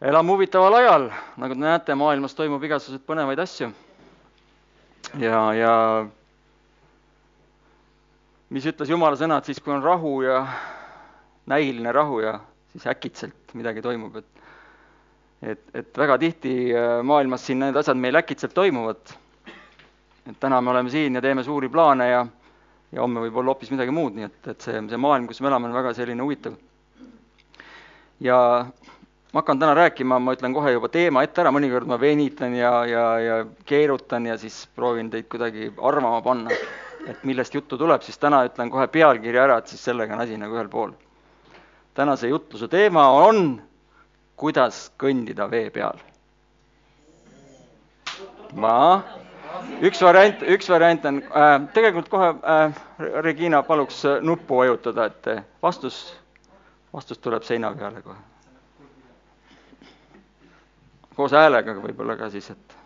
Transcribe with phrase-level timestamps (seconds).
[0.00, 1.08] elame huvitaval ajal,
[1.40, 3.70] nagu te näete, maailmas toimub igasuguseid põnevaid asju.
[5.20, 5.72] ja, ja
[8.50, 10.42] mis ütles Jumala sõna, et siis, kui on rahu ja
[11.48, 12.38] näiline rahu ja
[12.72, 14.32] siis äkitselt midagi toimub, et
[15.42, 19.12] et, et väga tihti äh, maailmas siin need asjad meil äkitselt toimuvad.
[20.26, 22.26] et täna me oleme siin ja teeme suuri plaane ja,
[22.92, 25.48] ja homme võib olla hoopis midagi muud, nii et, et see, see maailm, kus me
[25.48, 26.56] elame, on väga selline huvitav.
[28.20, 28.66] ja
[29.36, 32.70] ma hakkan täna rääkima, ma ütlen kohe juba teema ette ära, mõnikord ma venitan ja,
[32.88, 33.34] ja, ja
[33.68, 36.54] keerutan ja siis proovin teid kuidagi arvama panna,
[37.04, 40.38] et millest juttu tuleb, siis täna ütlen kohe pealkirja ära, et siis sellega on asi
[40.40, 40.94] nagu ühel pool.
[41.94, 43.60] tänase jutluse teema on,
[44.40, 46.00] kuidas kõndida vee peal.
[48.54, 49.02] ma,
[49.84, 52.80] üks variant, üks variant on äh,, tegelikult kohe äh,
[53.28, 56.00] Regina, paluks nuppu vajutada, et vastus,
[56.96, 58.16] vastus tuleb seina peale kohe
[61.16, 62.76] koos häälega võib-olla ka siis, et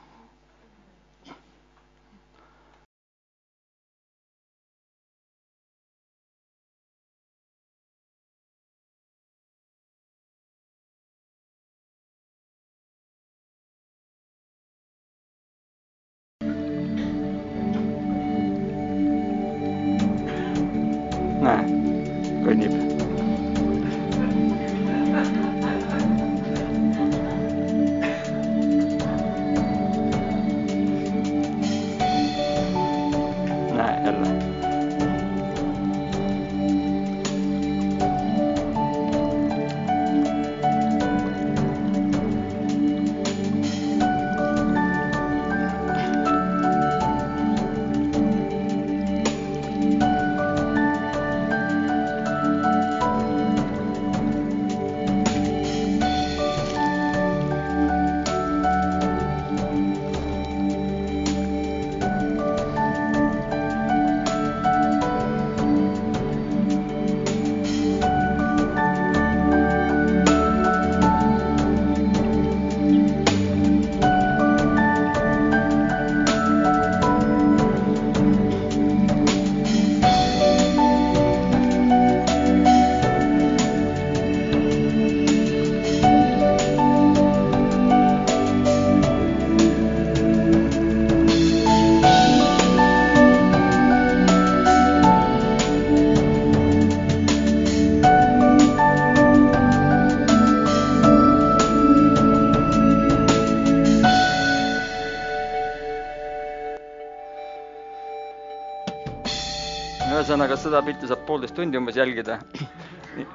[110.71, 112.39] seda pilti saab poolteist tundi umbes jälgida.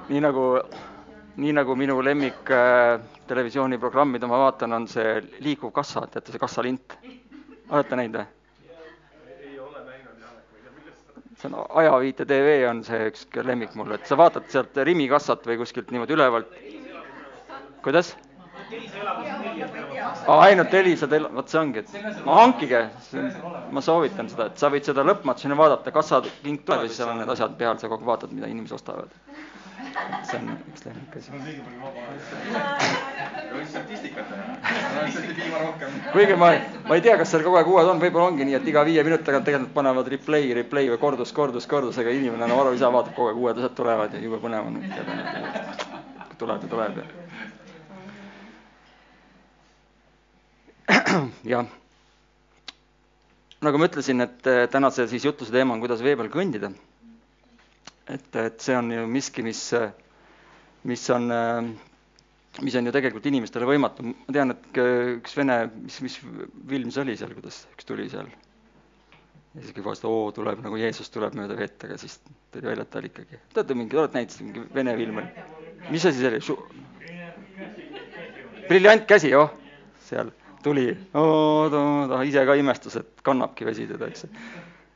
[0.10, 0.46] nii nagu,
[1.36, 6.40] nii nagu minu lemmik äh, televisiooniprogramm, mida ma vaatan, on see Liikuv kassa, teate see
[6.40, 6.96] kassalint?
[7.70, 8.26] olete näinud või?
[11.36, 15.44] see on Ajaviite tv on see üks lemmik mul, et sa vaatad sealt Rimi kassat
[15.50, 16.56] või kuskilt niimoodi ülevalt.
[17.84, 18.16] kuidas?
[20.28, 22.86] Aa, ainult Elisa tel-, vot see ongi, et no hankige,
[23.76, 27.22] ma soovitan seda, et sa võid seda lõpmatuseni vaadata, kassakink tuleb ja siis seal on
[27.22, 29.14] need asjad peal, sa kogu aeg vaatad, mida inimesed ostavad.
[30.28, 31.32] see on üks lemmik asi.
[36.12, 36.50] kuigi ma,
[36.88, 39.04] ma ei tea, kas seal kogu aeg uued on, võib-olla ongi nii, et iga viie
[39.08, 42.82] minuti tagant tegelikult panevad replay, replay või kordus, kordus, kordus, ega inimene enam aru ei
[42.82, 44.82] saa, vaatab kogu aeg, uued asjad tulevad ja jube põnev on.
[46.40, 47.25] tuleb ja tuleb ja
[51.54, 51.66] jah,
[53.66, 56.72] nagu ma ütlesin, et tänase siis jutluse teema on, kuidas vee peal kõndida.
[58.12, 59.62] et, et see on ju miski, mis,
[60.86, 61.30] mis on,
[62.62, 64.06] mis on ju tegelikult inimestele võimatu.
[64.12, 64.82] ma tean, et
[65.18, 68.30] üks vene, mis, mis film see oli seal, kuidas üks tuli seal.
[69.56, 72.20] ja siis kõik vaatasid, oo, tuleb nagu Jeesus tuleb mööda vett, aga siis
[72.54, 75.46] tuli välja, et ta oli ikkagi, teate mingi, olete näinud mingi vene film oli?
[75.94, 76.74] mis asi see oli?
[78.66, 79.52] briljant käsi, oh,
[80.10, 80.34] seal
[80.66, 84.26] tuli, ta ise ka imestas, et kannabki vesi teda, eks.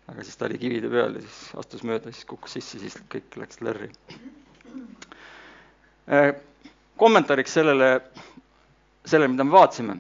[0.10, 3.38] aga siis ta oli kivide peal ja siis astus mööda, siis kukkus sisse, siis kõik
[3.38, 3.92] läks lörri.
[6.98, 7.92] kommentaariks sellele,
[9.06, 10.00] sellele, mida me vaatasime,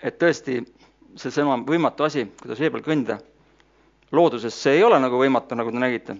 [0.00, 0.62] et tõesti
[1.20, 3.20] seesama võimatu asi, kuidas vee peal kõndida,
[4.16, 6.16] looduses see ei ole nagu võimatu, nagu te nägite.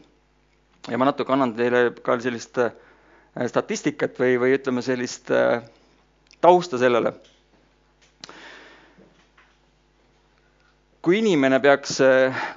[0.91, 2.59] ja ma natuke annan teile ka sellist
[3.49, 5.33] statistikat või, või ütleme, sellist
[6.43, 7.15] tausta sellele
[11.03, 11.97] kui inimene peaks,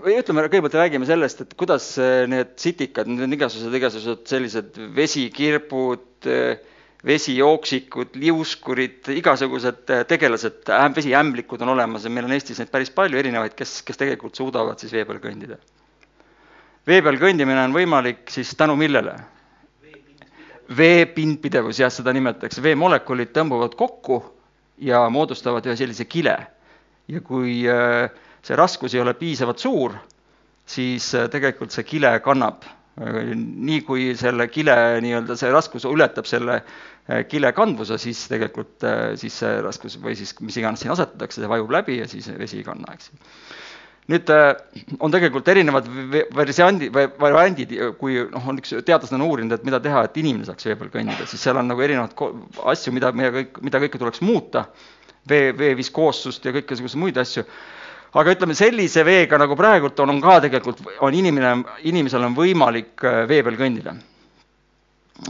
[0.05, 1.87] või ütleme, kõigepealt räägime sellest, et kuidas
[2.29, 6.27] need sitikad, need on igasugused, igasugused sellised vesikirpud,
[7.05, 13.53] vesijooksikud, liuskurid, igasugused tegelased, vesiämblikud on olemas ja meil on Eestis neid päris palju erinevaid,
[13.57, 15.57] kes, kes tegelikult suudavad siis vee peal kõndida.
[16.87, 19.15] vee peal kõndimine on võimalik siis tänu millele?
[20.77, 24.23] vee pindpidevus, jah, seda nimetatakse, veemolekulid tõmbuvad kokku
[24.81, 26.37] ja moodustavad ühe sellise kile.
[27.07, 28.09] ja kui äh,
[28.45, 29.95] see raskus ei ole piisavalt suur,
[30.65, 32.65] siis äh, tegelikult see kile kannab.
[33.01, 36.61] Äh, nii kui selle kile nii-öelda see raskus ületab selle
[37.29, 38.81] kile kandvuse, siis tegelikult
[39.21, 42.57] siis see raskus või siis mis iganes siin asetatakse, see vajub läbi ja siis vesi
[42.57, 43.11] ei kanna, eks
[44.11, 44.51] nüüd äh,
[45.01, 45.87] on tegelikult erinevad
[46.35, 50.45] versiondi või variandid, kui noh, on üks teadlased on uurinud, et mida teha, et inimene
[50.47, 52.13] saaks vee peal kõndida, siis seal on nagu erinevaid
[52.73, 54.67] asju, mida, mida kõik, mida kõike tuleks muuta,
[55.29, 57.45] vee, vee viskoossust ja kõiksuguseid muid asju.
[58.15, 61.55] Aga ütleme, sellise veega nagu praegult on, on ka tegelikult, on inimene,
[61.87, 63.95] inimesel on võimalik äh, vee peal kõndida.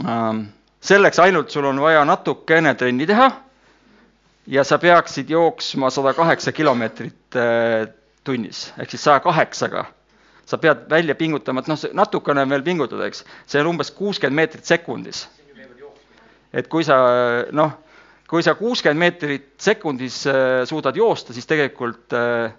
[0.02, 0.46] Ähm,
[0.82, 3.28] selleks ainult sul on vaja natukene trenni teha
[4.50, 7.86] ja sa peaksid jooksma sada kaheksa kilomeetrit äh,
[8.26, 9.86] tunnis, ehk siis saja kaheksaga
[10.46, 14.38] sa pead välja pingutama, et noh, natukene on veel pingutada, eks, see on umbes kuuskümmend
[14.38, 15.26] meetrit sekundis.
[16.56, 16.96] et kui sa
[17.52, 17.72] noh,
[18.30, 22.54] kui sa kuuskümmend meetrit sekundis äh, suudad joosta, siis tegelikult äh,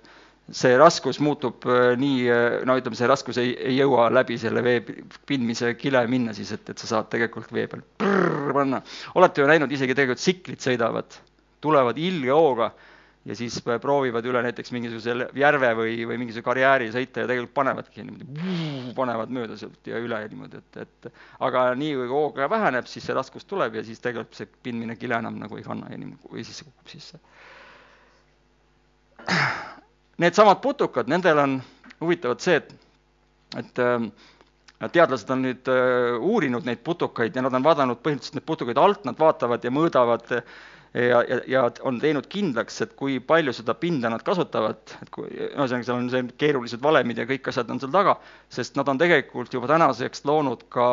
[0.47, 2.27] see raskus muutub äh, nii,
[2.67, 4.79] no ütleme, see raskus ei, ei jõua läbi selle vee
[5.27, 8.81] pindmise kile minna siis, et, et sa saad tegelikult vee peal prrr, panna.
[9.19, 11.19] olete ju näinud, isegi tegelikult tsiklid sõidavad,
[11.63, 12.71] tulevad ilge hooga
[13.27, 18.05] ja siis proovivad üle näiteks mingisuguse järve või, või mingisuguse karjääri sõita ja tegelikult panevadki
[18.05, 21.09] niimoodi, panevad mööda sealt ja üle niimoodi, et, et
[21.43, 25.19] aga nii kui hoog väheneb, siis see raskus tuleb ja siis tegelikult see pindmine kile
[25.19, 27.19] enam nagu ei kanna ja nii, või siis see kukub sisse.
[30.17, 31.59] Needsamad putukad, nendel on
[32.01, 32.73] huvitavad see, et,
[33.61, 34.07] et äh,
[34.93, 39.05] teadlased on nüüd äh, uurinud neid putukaid ja nad on vaadanud põhimõtteliselt neid putukaid alt,
[39.05, 40.57] nad vaatavad ja mõõdavad äh,
[40.93, 45.27] ja, ja, ja on teinud kindlaks, et kui palju seda pinda nad kasutavad, et kui,
[45.29, 48.17] ühesõnaga, seal on see keerulised valemid ja kõik asjad on seal taga,
[48.53, 50.87] sest nad on tegelikult juba tänaseks loonud ka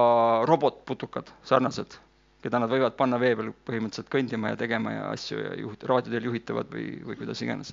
[0.50, 1.96] robotputukad, sarnased,
[2.44, 6.28] keda nad võivad panna vee peal põhimõtteliselt kõndima ja tegema ja asju ja juht-, raadioteel
[6.30, 7.72] juhitavad või, või kuidas iganes.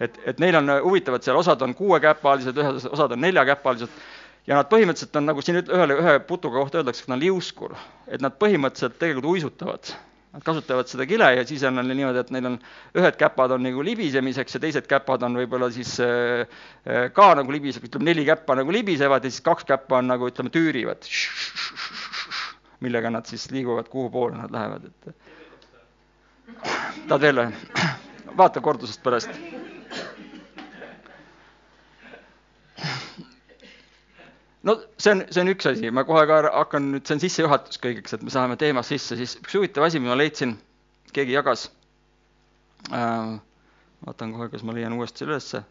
[0.00, 4.02] Et, et neil on huvitavad seal, osad on kuuekäpalised, ühed, osad on neljakäpalised
[4.48, 7.74] ja nad põhimõtteliselt on, nagu siin ühele, ühe putuka kohta öeldakse, et nad on liuskur,
[8.06, 9.92] et nad põhimõtteliselt tegelikult uisutavad
[10.32, 12.56] Nad kasutavad seda kile ja siis on neil niimoodi, et neil on
[13.00, 16.44] ühed käpad on nagu libisemiseks ja teised käpad on võib-olla siis äh,
[16.84, 20.28] äh, ka nagu libiseb, ütleme neli käppa nagu libisevad ja siis kaks käppa on nagu
[20.28, 21.08] ütleme, tüürivad.
[22.84, 25.08] millega nad siis liiguvad, kuhu poole nad lähevad, et.
[27.08, 27.88] tahad veel või?
[28.38, 29.32] vaata kordusest pärast
[34.68, 37.80] no see on, see on üks asi, ma kohe ka hakkan nüüd, see on sissejuhatus
[37.82, 40.56] kõigeks, et me saame teemas sisse, siis üks huvitav asi, mida ma leidsin,
[41.16, 41.68] keegi jagas
[42.92, 43.38] äh,.
[44.06, 45.62] vaatan kohe, kas ma leian uuesti selle ülesse.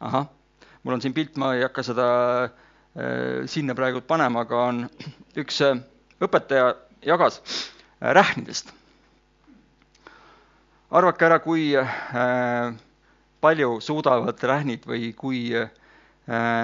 [0.00, 0.28] ahah,
[0.84, 2.06] mul on siin pilt, ma ei hakka seda
[2.44, 4.80] äh, sinna praegu panema, aga on
[5.42, 5.82] üks äh,
[6.22, 6.70] õpetaja
[7.04, 8.72] jagas äh, rähnidest.
[10.94, 12.74] arvake ära, kui äh,
[13.42, 15.83] palju suudavad rähnid või kui Äh,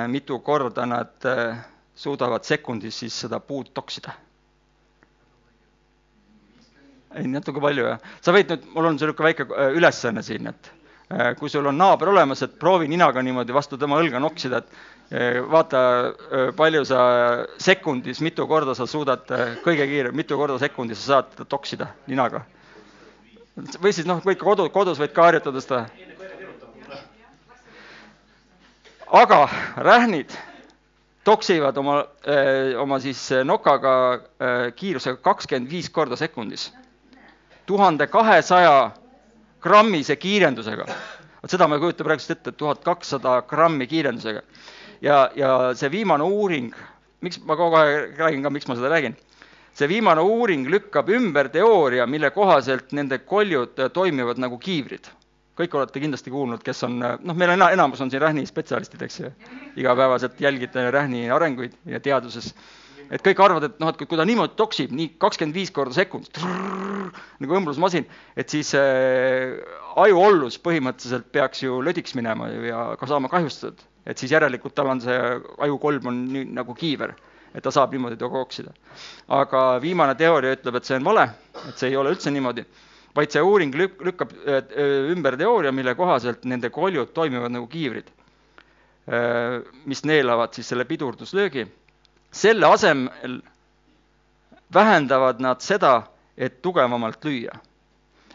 [0.08, 1.56] mitu korda nad äh,
[1.94, 4.12] suudavad sekundis siis seda puud toksida.
[7.14, 7.98] ei, natuke palju jah.
[8.22, 10.72] sa võid nüüd, mul on niisugune väike äh, ülesanne siin, et
[11.40, 15.80] kui sul on naaber olemas, et proovi ninaga niimoodi vastu tema õlga noksida, et vaata,
[16.54, 17.00] palju sa
[17.58, 19.26] sekundis, mitu korda sa suudad,
[19.64, 22.44] kõige kiirem, mitu korda sekundis sa saad toksida ninaga.
[23.82, 25.82] või siis noh, võid ka kodu, kodus võid ka harjutada seda
[29.10, 30.30] aga rähnid
[31.24, 36.72] toksivad oma, eh, oma siis eh, nokaga eh, kiirusega kakskümmend viis korda sekundis.
[37.66, 38.90] tuhande kahesaja
[39.62, 40.86] grammise kiirendusega.
[41.42, 44.42] vot seda ma ei kujuta praegust ette, tuhat kakssada grammi kiirendusega.
[45.02, 46.74] ja, ja see viimane uuring,
[47.20, 49.16] miks ma kogu aeg räägin ka, miks ma seda räägin,
[49.74, 55.10] see viimane uuring lükkab ümber teooria, mille kohaselt nende koljud toimivad nagu kiivrid
[55.60, 59.20] kõik olete kindlasti kuulnud, kes on, noh, meil on enamus on siin Rähni spetsialistid, eks
[59.20, 59.32] ju.
[59.80, 62.54] igapäevaselt jälgite Rähni arenguid ja teaduses.
[63.10, 66.44] et kõik arvavad, et noh, et kui ta niimoodi toksib, nii kakskümmend viis korda sekundis,
[67.42, 68.06] nagu õmblusmasin,
[68.38, 69.56] et siis äh,
[69.98, 73.82] ajuollus põhimõtteliselt peaks ju lödiks minema ja ka saama kahjustatud.
[74.06, 75.18] et siis järelikult tal on see
[75.58, 77.14] ajukolm on nii nagu kiiver,
[77.54, 78.72] et ta saab niimoodi toksida.
[79.28, 81.28] aga viimane teooria ütleb, et see on vale,
[81.68, 82.64] et see ei ole üldse niimoodi
[83.16, 84.62] vaid see uuring lük-, lükkab äh,
[85.10, 88.10] ümber teooria, mille kohaselt nende koljud toimivad nagu kiivrid,
[89.10, 91.66] äh, mis neelavad siis selle pidurduslöögi.
[92.30, 93.40] selle asemel
[94.74, 96.02] vähendavad nad seda,
[96.38, 97.58] et tugevamalt lüüa.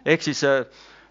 [0.05, 0.43] ehk siis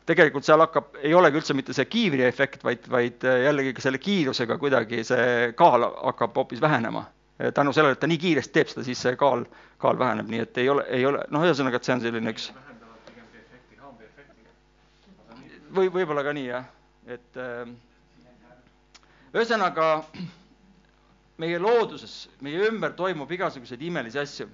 [0.06, 4.58] tegelikult seal hakkab, ei olegi üldse mitte see kiivriefekt, vaid, vaid jällegi ka selle kiirusega
[4.60, 7.06] kuidagi see kaal hakkab hoopis vähenema.
[7.54, 9.46] tänu sellele, et ta nii kiiresti teeb seda, siis see kaal,
[9.78, 12.52] kaal väheneb, nii et ei ole, ei ole, noh, ühesõnaga, et see on selline üks
[15.74, 16.66] või võib-olla ka nii jah,
[17.10, 17.38] et
[19.34, 19.88] ühesõnaga
[21.42, 24.46] meie looduses, meie ümber toimub igasuguseid imelisi asju.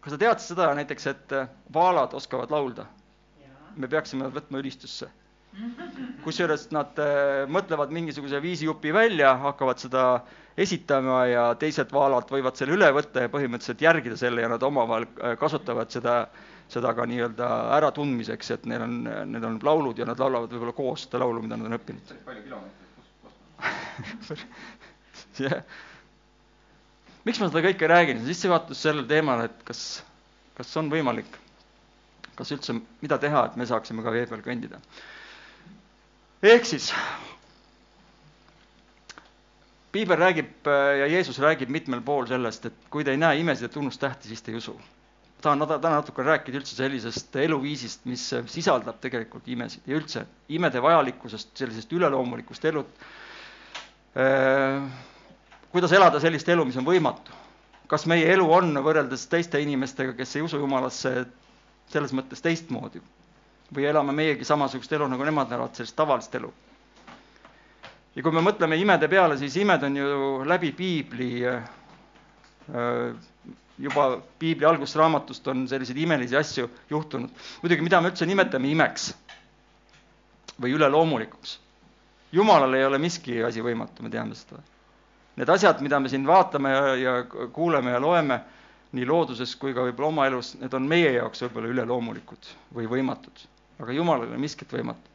[0.00, 1.34] kas sa tead seda näiteks, et
[1.74, 2.86] vaalad oskavad laulda?
[3.76, 5.06] me peaksime nad võtma ülistusse.
[6.24, 6.98] kusjuures nad
[7.50, 10.04] mõtlevad mingisuguse viisijupi välja, hakkavad seda
[10.60, 15.06] esitama ja teised vaalad võivad selle üle võtta ja põhimõtteliselt järgida selle ja nad omavahel
[15.40, 16.16] kasutavad seda,
[16.72, 17.48] seda ka nii-öelda
[17.78, 18.96] äratundmiseks, et neil on,
[19.32, 22.12] need on laulud ja nad laulavad võib-olla koos seda laulu, mida nad on õppinud.
[22.26, 22.86] palju kilomeetreid?
[25.44, 25.62] jah.
[27.26, 29.82] miks ma seda kõike räägin, sissejuhatus sellel teemal, et kas,
[30.58, 31.38] kas on võimalik,
[32.38, 34.80] kas üldse, mida teha, et me saaksime ka vee peal kõndida.
[36.54, 36.92] ehk siis
[39.92, 43.72] piibel räägib ja Jeesus räägib mitmel pool sellest, et kui te ei näe imesid ja
[43.74, 44.76] tunnustähti, siis te ei usu.
[45.40, 51.54] Tahan täna natuke rääkida üldse sellisest eluviisist, mis sisaldab tegelikult imesid ja üldse imede vajalikkusest,
[51.58, 52.88] sellisest üleloomulikust elud
[54.16, 54.82] Äh,
[55.70, 57.36] kuidas elada sellist elu, mis on võimatu.
[57.90, 61.26] kas meie elu on võrreldes teiste inimestega, kes ei usu Jumalasse,
[61.90, 63.02] selles mõttes teistmoodi?
[63.74, 66.50] või elame meiegi samasugust elu, nagu nemad elavad, sellist tavalist elu?
[68.16, 71.70] ja kui me mõtleme imede peale, siis imed on ju läbi piibli, äh,
[73.80, 74.04] juba
[74.38, 77.30] piibli algusraamatust on selliseid imelisi asju juhtunud.
[77.62, 79.10] muidugi, mida me üldse nimetame imeks
[80.60, 81.58] või üleloomulikuks
[82.32, 84.60] jumalal ei ole miski asi võimatu, me teame seda.
[85.38, 87.14] Need asjad, mida me siin vaatame ja, ja
[87.54, 88.40] kuuleme ja loeme,
[88.92, 93.44] nii looduses kui ka võib-olla oma elus, need on meie jaoks võib-olla üleloomulikud või võimatud,
[93.82, 95.06] aga Jumalal ei ole miskit võimatu.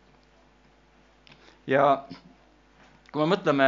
[1.68, 1.84] ja
[3.12, 3.68] kui me mõtleme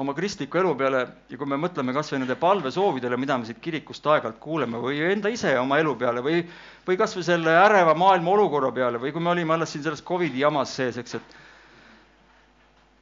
[0.00, 3.60] oma kristliku elu peale ja kui me mõtleme kas või nende palvesoovidele, mida me siit
[3.60, 6.40] kirikust aeg-ajalt kuuleme või enda ise oma elu peale või,
[6.86, 10.04] või kas või selle äreva maailma olukorra peale või kui me olime alles siin selles
[10.06, 11.36] Covidi jamas sees, eks, et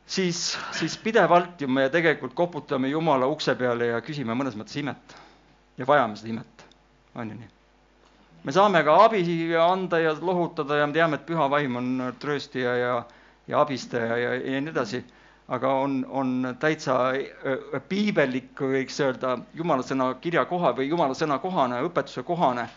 [0.08, 0.40] siis,
[0.80, 5.14] siis pidevalt ju me tegelikult koputame Jumala ukse peale ja küsime mõnes mõttes imet.
[5.78, 6.66] ja vajame seda imet,
[7.14, 7.54] on ju nii?
[8.44, 9.22] me saame ka abi
[9.54, 13.04] anda ja lohutada ja me teame, et püha vaim on trööstija ja,
[13.46, 15.04] ja abistaja ja, ja nii edasi,
[15.48, 16.98] aga on, on täitsa
[17.88, 22.68] piibellik, võiks öelda, jumala sõna kirja koha või jumala sõna kohane, õpetuse kohane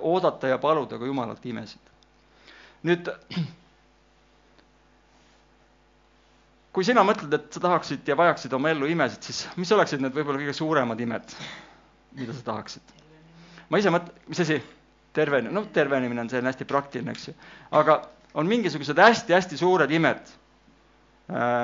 [0.00, 1.94] oodata ja paluda ka Jumalalt imesid.
[2.86, 3.08] nüüd
[6.76, 10.14] kui sina mõtled, et sa tahaksid ja vajaksid oma ellu imesid, siis mis oleksid need
[10.14, 11.36] võib-olla kõige suuremad imed,
[12.20, 12.92] mida sa tahaksid?
[13.72, 14.60] ma ise mõtlen, mis asi?
[15.16, 17.34] tervene-, noh, tervenemine on selline hästi praktiline, eks ju.
[17.80, 18.02] aga
[18.36, 20.20] on mingisugused hästi-hästi suured imed,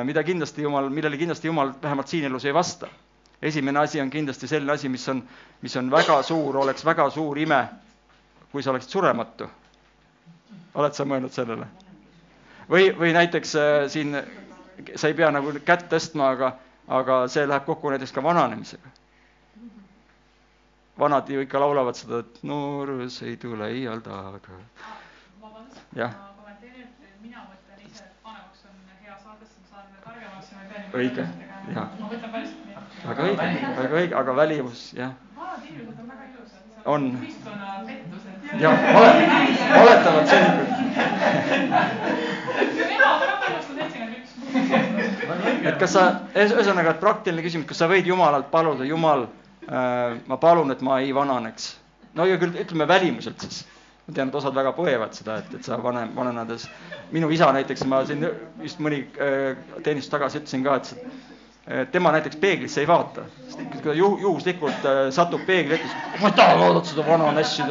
[0.04, 2.88] mida kindlasti Jumal, millele kindlasti Jumal vähemalt siin elus ei vasta.
[3.42, 5.22] esimene asi on kindlasti selline asi, mis on,
[5.62, 7.64] mis on väga suur, oleks väga suur ime,
[8.52, 9.50] kui sa oleksid surematu.
[10.74, 11.66] oled sa mõelnud sellele?
[12.70, 14.16] või, või näiteks äh, siin
[14.96, 16.52] sa ei pea nagu kätt tõstma, aga,
[16.88, 18.88] aga see läheb kokku näiteks ka vananemisega.
[20.98, 24.40] vanad ju ikka laulavad seda, et noorus ei tule iial taga.
[25.96, 26.12] jah.
[27.22, 30.68] mina mõtlen ise, et vanemaks on hea saada, siis ma saan targemaks ja ma ei
[30.72, 31.26] pea nii õige,
[31.74, 31.88] jah.
[33.06, 35.12] väga õige, väga õige, aga välimus, jah.
[36.84, 37.12] on
[38.60, 38.86] jah,
[39.74, 40.72] valetavad selgelt
[45.62, 46.02] et kas sa,
[46.34, 49.26] ühesõnaga, et praktiline küsimus, kas sa võid Jumalalt paluda, Jumal
[49.68, 51.76] äh,, ma palun, et ma ei vananeks.
[52.18, 53.62] no ja küll ütleme välimuselt siis.
[54.06, 56.68] Ma tean, et osad väga põevad seda, et, et sa vanem, vananades.
[57.12, 58.24] minu isa näiteks, ma siin
[58.62, 60.94] just mõni äh, teenistus tagasi ütlesin ka, et
[61.92, 66.22] tema näiteks peeglisse ei vaata, sest kui ta juh-, juhuslikult äh, satub peegli ette, siis
[66.22, 67.62] ma ei taha vaadata seda vana nässi,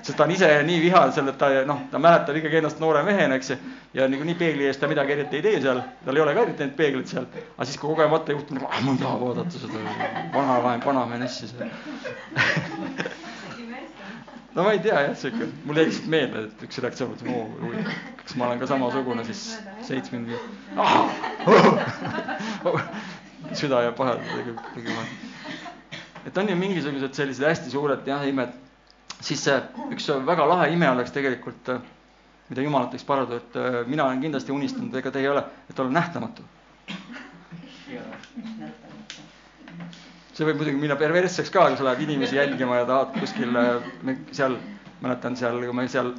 [0.00, 3.04] sest ta on ise nii vihane selle, et ta noh, ta mäletab ikkagi ennast noore
[3.04, 3.58] mehena, eks ju.
[3.94, 6.64] ja niikuinii peegli ees ta midagi eriti ei tee seal, tal ei ole ka eriti
[6.64, 7.28] neid peegleid seal.
[7.58, 9.84] aga siis, kui kogemata juhtub, ma ei taha vaadata seda
[10.32, 11.68] vana, vanamehe nässi seal
[14.54, 17.44] no ma ei tea jah, sihuke, mul jäi lihtsalt meelde, et üks reaktsioon, et oo,
[18.22, 19.42] kas ma olen ka samasugune siis
[19.86, 20.42] seitsmekümne viis.
[23.60, 24.20] süda jääb vahele
[24.74, 25.02] tegema.
[26.26, 28.52] et on ju mingisugused sellised hästi suured jah, imed.
[29.20, 29.46] siis
[29.94, 31.64] üks väga lahe ime oleks tegelikult,
[32.50, 33.52] mida Jumalat võiks paluda, et
[33.86, 36.42] mina olen kindlasti unistanud, ega te ei ole, et olla nähtamatu.
[40.34, 43.56] See võib muidugi minna perversseks ka, kui sa lähed inimesi jälgima ja tahad kuskil
[44.36, 44.58] seal,
[45.02, 46.12] mäletan seal, kui me seal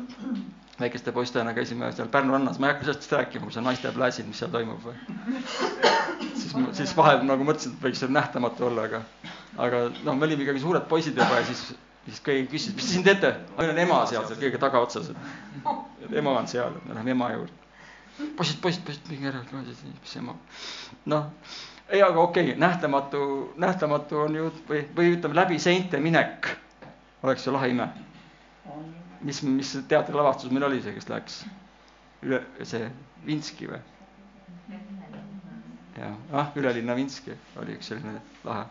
[0.82, 4.28] väikeste poistena käisime seal Pärnu rannas, ma ei hakka sellest rääkima, kui seal naiste pläsid,
[4.30, 4.96] mis seal toimub või.
[6.40, 9.02] siis, siis vahel nagu mõtlesin, et võiks seal nähtamatu olla, aga,
[9.68, 11.64] aga noh, me olime ikkagi suured poisid juba ja siis,
[12.08, 13.34] siis keegi küsis, mis te siin teete?
[13.58, 17.60] meil on ema seal, seal kõige tagaotsas, et ema on seal, me läheme ema juurde.
[18.40, 20.38] poisid, poisid, poisid, minge ära, mis ema.
[21.14, 21.30] noh,
[21.92, 26.54] ei, aga okei okay,, nähtamatu, nähtamatu on ju või, või ütleme läbi seinte minek
[27.24, 27.92] oleks ju lahe ime
[29.22, 31.42] mis, mis teatrilavastus meil oli see, kes läks
[32.26, 32.88] üle, see
[33.26, 33.82] Vinski või?
[35.98, 38.66] jah, ah, Ülelinna Vinski oli üks selline lahe.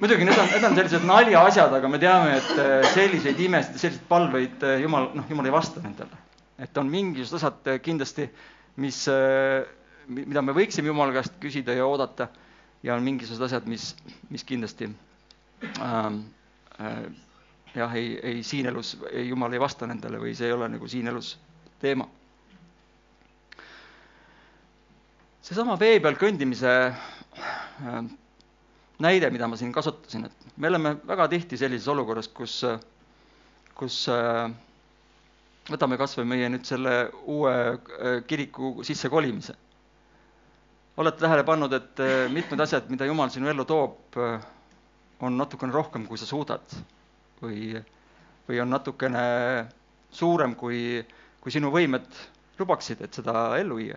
[0.00, 4.06] muidugi need on, need on sellised naljaasjad, aga me teame, et äh, selliseid imesid selliseid
[4.10, 6.22] palveid äh, jumal, noh, jumal ei vasta nendele.
[6.58, 8.30] et on mingisugused asjad äh, kindlasti,
[8.82, 9.04] mis,
[10.08, 12.28] mida me võiksime jumala käest küsida ja oodata
[12.82, 13.94] ja on mingisugused asjad, mis,
[14.30, 14.88] mis kindlasti
[15.82, 16.20] ähm,
[16.80, 17.00] äh,
[17.74, 18.96] jah, ei, ei siin elus,
[19.28, 21.34] jumal ei vasta nendele või see ei ole nagu siin elus
[21.82, 22.08] teema.
[25.46, 27.98] seesama vee peal kõndimise äh,
[28.98, 32.62] näide, mida ma siin kasutasin, et me oleme väga tihti sellises olukorras, kus,
[33.78, 34.48] kus äh,
[35.70, 36.96] võtame kas või meie nüüd selle
[37.26, 39.54] uue äh, kiriku sisse kolimise.
[40.96, 44.16] Olete tähele pannud, et mitmed asjad, mida Jumal sinu ellu toob,
[45.20, 46.76] on natukene rohkem, kui sa suudad
[47.42, 47.76] või,
[48.48, 49.22] või on natukene
[50.12, 51.02] suurem, kui,
[51.40, 52.06] kui sinu võimed
[52.58, 53.96] lubaksid, et seda ellu viia.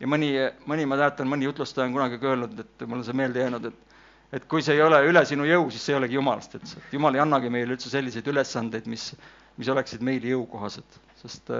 [0.00, 0.32] ja mõni,
[0.68, 3.86] mõni, ma mäletan, mõni jutlustaja on kunagi öelnud, et mul on see meelde jäänud, et
[4.32, 7.16] et kui see ei ole üle sinu jõu, siis see ei olegi jumalast, et jumal
[7.16, 9.08] ei annagi meile üldse selliseid ülesandeid, mis,
[9.58, 11.50] mis oleksid meile jõukohased, sest,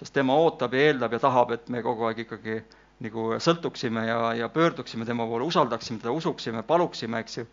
[0.00, 2.58] sest tema ootab ja eeldab ja tahab, et me kogu aeg ikkagi
[3.00, 7.46] nagu sõltuksime ja, ja pöörduksime tema poole, usaldaksime teda, usuksime, paluksime, eks ju.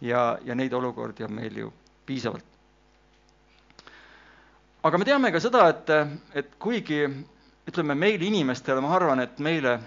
[0.00, 1.72] ja, ja neid olukordi on meil ju
[2.06, 2.44] piisavalt.
[4.82, 5.90] aga me teame ka seda, et,
[6.34, 7.00] et kuigi
[7.68, 9.78] ütleme, meile inimestele, ma arvan, et meile,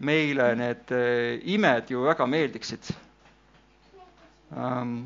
[0.00, 2.90] meile need eh, imed ju väga meeldiksid
[4.56, 5.02] ähm,,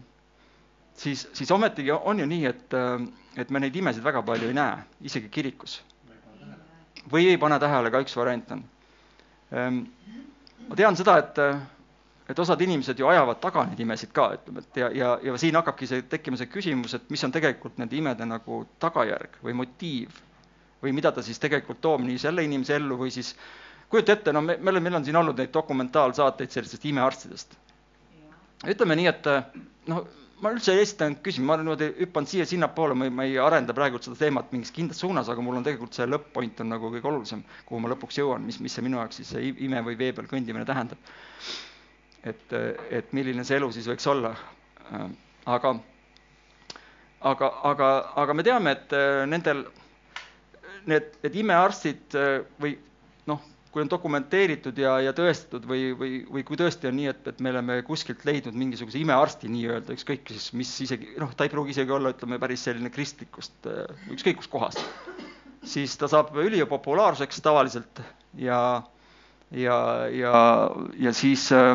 [0.94, 2.74] siis, siis ometigi on ju nii, et,
[3.36, 5.80] et me neid imesid väga palju ei näe, isegi kirikus.
[7.12, 8.60] või ei pane tähele, ka üks variant on.
[9.52, 11.40] Ma tean seda, et
[12.32, 15.56] et osad inimesed ju ajavad taga neid imesid ka, ütleme, et ja, ja, ja siin
[15.58, 20.20] hakkabki see tekkima see küsimus, et mis on tegelikult nende imede nagu tagajärg või motiiv
[20.82, 23.34] või mida ta siis tegelikult toob nii selle inimese ellu või siis
[23.90, 27.58] kujuta ette, no me, meil on, meil on siin olnud neid dokumentaalsaateid sellistest imearstidest.
[28.72, 29.28] ütleme nii, et
[29.92, 30.06] noh,
[30.42, 34.00] ma üldse ei esitanud küsimusi, ma niimoodi hüppan siia-sinnapoole, ma ei, ma ei arenda praegu
[34.02, 37.44] seda teemat mingis kindlas suunas, aga mul on tegelikult see lõpp-point on nagu kõige olulisem,
[37.68, 40.26] kuhu ma lõpuks jõuan, mis, mis see minu jaoks siis see ime või vee peal
[40.30, 40.98] kõndimine tähendab
[42.24, 42.52] et,
[42.90, 44.32] et milline see elu siis võiks olla.
[45.46, 45.72] aga,
[47.32, 47.88] aga, aga,
[48.24, 49.64] aga me teame, et äh, nendel,
[50.90, 52.76] need, need imearstid äh, või
[53.30, 53.42] noh,
[53.72, 57.38] kui on dokumenteeritud ja, ja tõestatud või, või, või kui tõesti on nii, et, et
[57.40, 61.72] me oleme kuskilt leidnud mingisuguse imearsti nii-öelda, ükskõik siis, mis isegi, noh, ta ei pruugi
[61.72, 64.84] isegi olla, ütleme, päris selline kristlikust, äh, ükskõik kust kohast,
[65.64, 68.04] siis ta saab ülipopulaarseks tavaliselt
[68.36, 68.60] ja,
[69.56, 69.78] ja,
[70.12, 70.44] ja,
[71.00, 71.72] ja siis äh,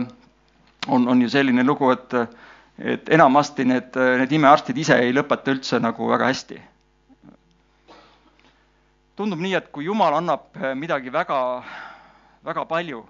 [0.87, 2.13] on, on ju selline lugu, et,
[2.77, 6.61] et enamasti need, need imearstid ise ei lõpeta üldse nagu väga hästi.
[9.17, 11.37] Tundub nii, et kui Jumal annab midagi väga,
[12.45, 13.01] väga palju,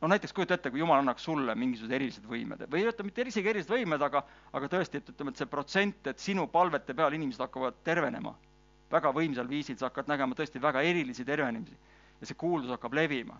[0.00, 3.52] no näiteks kujuta ette, kui Jumal annaks sulle mingisugused erilised võimed või ütleme, mitte isegi
[3.52, 4.22] erilised võimed, aga,
[4.56, 8.34] aga tõesti, et ütleme, et see protsent, et sinu palvete peal inimesed hakkavad tervenema
[8.90, 11.76] väga võimsal viisil, sa hakkad nägema tõesti väga erilisi tervenemisi
[12.20, 13.38] ja see kuuldus hakkab levima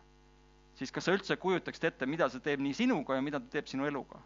[0.80, 3.68] siis kas sa üldse kujutaksid ette, mida see teeb nii sinuga ja mida ta teeb
[3.70, 4.20] sinu eluga?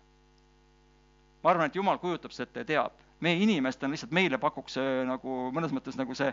[1.42, 3.00] ma arvan, et Jumal kujutab seda ette ja teab.
[3.20, 6.30] meie inimestena lihtsalt meile pakuks see nagu mõnes mõttes nagu see,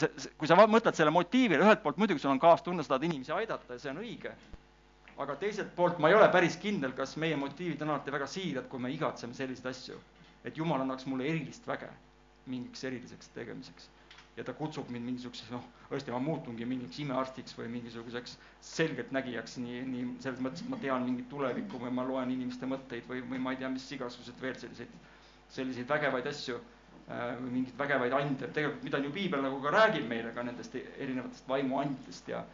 [0.00, 3.34] see, kui sa mõtled selle motiivile, ühelt poolt muidugi sul on kaastunne, sa tahad inimesi
[3.36, 4.32] aidata ja see on õige,
[5.20, 8.68] aga teiselt poolt ma ei ole päris kindel, kas meie motiivid on alati väga siirad,
[8.72, 10.00] kui me igatseme selliseid asju.
[10.44, 11.88] et Jumal annaks mulle erilist väge
[12.48, 13.90] mingiks eriliseks tegemiseks
[14.36, 19.80] ja ta kutsub mind mingisuguseks, noh, tõesti, ma muutungi mingiks imearstiks või mingisuguseks selgeltnägijaks, nii,
[19.90, 23.42] nii selles mõttes, et ma tean mingit tulevikku või ma loen inimeste mõtteid või, või
[23.42, 24.94] ma ei tea, mis igasugused veel selliseid,
[25.56, 26.56] selliseid vägevaid asju
[27.10, 31.48] või mingeid vägevaid ande, tegelikult mida ju piibel nagu ka räägib meile ka nendest erinevatest
[31.50, 32.44] vaimuandidest ja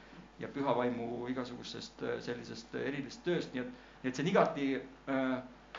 [0.41, 3.71] ja püha vaimu igasugusest äh, sellisest erilisest tööst, nii et,
[4.05, 5.39] et see on igati äh,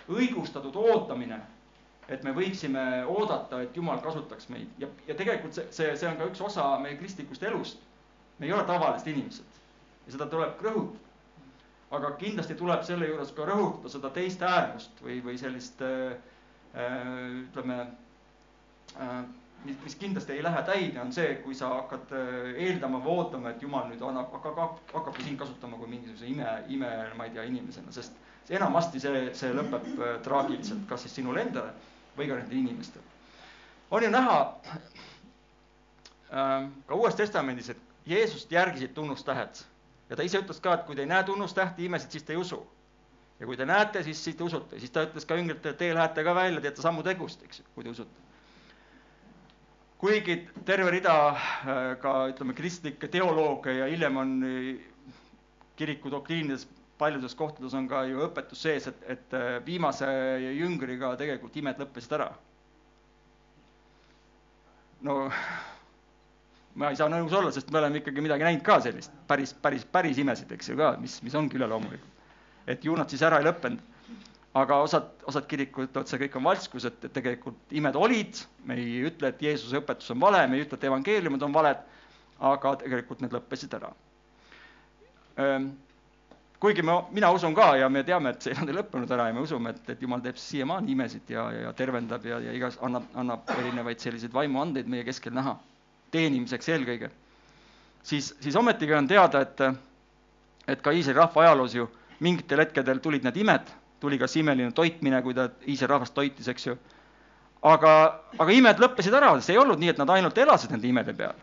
[0.09, 1.37] õigustatud ootamine
[2.09, 6.17] et me võiksime oodata, et Jumal kasutaks meid ja, ja tegelikult see, see, see on
[6.21, 7.83] ka üks osa meie kristlikust elust.
[8.39, 9.61] me ei ole tavalised inimesed
[10.07, 11.03] ja seda tuleb rõhutada.
[11.97, 15.83] aga kindlasti tuleb selle juures ka rõhutada seda teist äärmust või, või sellist
[16.77, 17.77] ütleme,
[19.65, 22.13] mis, mis kindlasti ei lähe täide, on see, kui sa hakkad
[22.55, 26.91] eeldama või ootama, et jumal nüüd annab, hakkab, hakkabki sind kasutama kui mingisuguse ime, ime,
[27.17, 28.17] ma ei tea, inimesena, sest
[28.49, 29.87] enamasti see, see lõpeb
[30.23, 31.73] traagiliselt, kas siis sinule endale
[32.17, 33.03] või ka nendele inimestele.
[33.91, 34.37] on ju näha
[36.29, 39.63] ka Uues Testamendis, et Jeesust järgisid tunnustähed
[40.09, 42.41] ja ta ise ütles ka, et kui te ei näe tunnustähti, imesid, siis te ei
[42.41, 42.61] usu.
[43.39, 45.93] ja kui te näete, siis, siis te usute, siis ta ütles ka jüngritele, et teie
[45.93, 48.26] lähete ka välja, teete sammu tegust, eks ju, kui te usute.
[49.97, 54.67] Kuigi terve rida äh, ka ütleme, kristlikke teolooge ja hiljem on äh,
[55.77, 60.07] kiriku doktriinides paljudes kohtades on ka ju õpetus sees, et, et äh, viimase
[60.57, 62.29] jüngriga tegelikult imed lõppesid ära.
[65.07, 65.17] no
[66.77, 69.85] ma ei saa nõus olla, sest me oleme ikkagi midagi näinud ka sellist, päris, päris,
[69.85, 72.25] päris imesid, eks ju ka, mis, mis ongi üleloomulikud.
[72.69, 73.81] et ju nad siis ära ei lõppenud.
[74.57, 78.77] Aga osad, osad kirikud ütlevad, see kõik on valskus, et, et tegelikult imed olid, me
[78.79, 81.83] ei ütle, et Jeesuse õpetus on vale, me ei ütle, et evangeeliumid on valed,
[82.51, 83.91] aga tegelikult need lõppesid ära.
[86.57, 89.43] Kuigi ma, mina usun ka ja me teame, et see ei lõppenud ära ja me
[89.45, 93.51] usume, et, et Jumal teeb siiamaani imesid ja, ja tervendab ja, ja igas, annab, annab
[93.59, 95.53] erinevaid selliseid vaimuandeid meie keskel näha
[96.11, 97.11] teenimiseks eelkõige,
[98.01, 99.61] siis, siis ometigi on teada, et,
[100.71, 101.85] et ka Iisraeli rahva ajaloos ju
[102.23, 106.69] mingitel hetkedel tulid need imed, tuli kas imeline toitmine, kui ta Iisraeli rahvast toitis, eks
[106.69, 106.77] ju.
[107.67, 107.93] aga,
[108.37, 111.35] aga imed lõppesid ära, see ei olnud nii, et nad ainult elasid nende imede peal.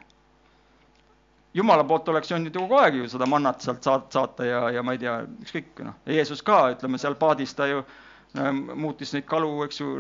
[1.55, 4.95] jumala poolt oleks võinud ju kogu aeg ju seda mannat sealt saata ja, ja ma
[4.95, 9.53] ei tea, ükskõik noh, Jeesus ka, ütleme seal paadis ta ju äh, muutis neid kalu,
[9.67, 9.91] eks ju,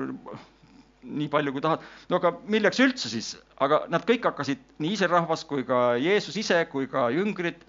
[1.05, 1.83] nii palju, kui tahad.
[2.11, 6.38] no aga milleks üldse siis, aga nad kõik hakkasid, nii Iisraeli rahvas kui ka Jeesus
[6.40, 7.62] ise kui ka jüngrid,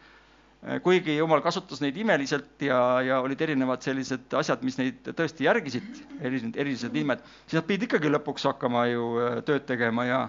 [0.84, 6.02] kuigi Jumal kasutas neid imeliselt ja, ja olid erinevad sellised asjad, mis neid tõesti järgisid,
[6.22, 10.22] erilised, erilised nimed, siis nad pidid ikkagi lõpuks hakkama ju eh, tööd tegema ja,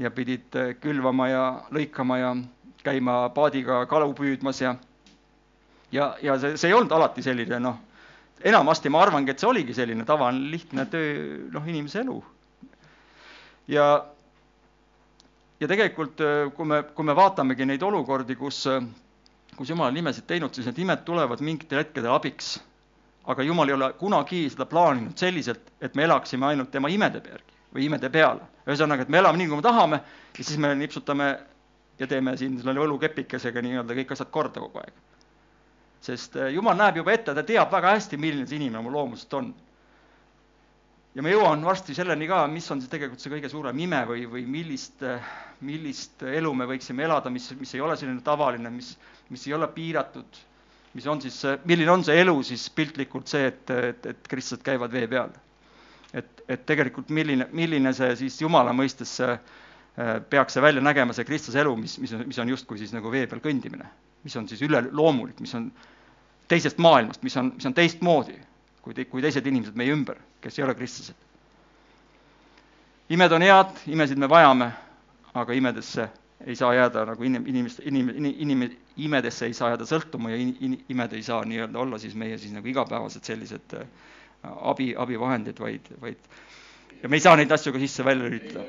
[0.00, 1.44] ja pidid eh, külvama ja
[1.76, 2.34] lõikama ja
[2.86, 4.76] käima paadiga kalu püüdmas ja
[5.92, 7.78] ja, ja see, see ei olnud alati selline noh,
[8.44, 11.14] enamasti ma arvangi, et see oligi selline tavaline lihtne töö,
[11.52, 12.16] noh, inimese elu.
[13.72, 13.86] Ja,
[15.60, 18.84] ja tegelikult, äh, kui me, kui me vaatamegi neid olukordi, kus, äh,
[19.56, 22.56] kus Jumal on imesid teinud, siis need imed tulevad mingitel hetkedel abiks.
[23.26, 27.56] aga Jumal ei ole kunagi seda plaaninud selliselt, et me elaksime ainult tema imede järgi
[27.74, 28.40] või imede peale.
[28.66, 30.00] ühesõnaga, et me elame nii, kui me tahame
[30.38, 31.28] ja siis me nipsutame
[31.98, 34.92] ja teeme siin selle võlukepikesega nii-öelda kõik asjad korda kogu aeg.
[36.00, 39.34] sest äh, Jumal näeb juba ette, ta teab väga hästi, milline see inimene oma loomuselt
[39.34, 39.54] on
[41.16, 44.26] ja ma jõuan varsti selleni ka, mis on siis tegelikult see kõige suurem ime või,
[44.28, 45.00] või millist,
[45.64, 48.92] millist elu me võiksime elada, mis, mis ei ole selline tavaline, mis,
[49.32, 50.40] mis ei ole piiratud,
[50.96, 54.92] mis on siis, milline on see elu siis piltlikult see, et, et, et kristlased käivad
[54.92, 55.32] vee peal.
[56.16, 59.38] et, et tegelikult milline, milline see siis Jumala mõistes see,
[60.30, 63.24] peaks see välja nägema, see kristlase elu, mis, mis, mis on justkui siis nagu vee
[63.26, 63.88] peal kõndimine,
[64.24, 65.70] mis on siis üleloomulik, mis on
[66.48, 68.36] teisest maailmast, mis on, mis on teistmoodi
[68.86, 71.14] kui te-, kui teised inimesed meie ümber, kes ei ole kristlased.
[73.10, 74.70] imed on head, imesid me vajame,
[75.34, 76.08] aga imedesse
[76.46, 80.56] ei saa jääda nagu inim-, inimeste, inim-, inim-, imedesse ei saa jääda sõltuma ja in-,
[80.60, 83.86] in-, imed ei saa nii-öelda olla siis meie siis nagu igapäevased sellised äh,
[84.42, 86.30] abi, abivahendid, vaid, vaid
[87.02, 88.64] ja me ei saa neid asju ka sisse-välja lülitada.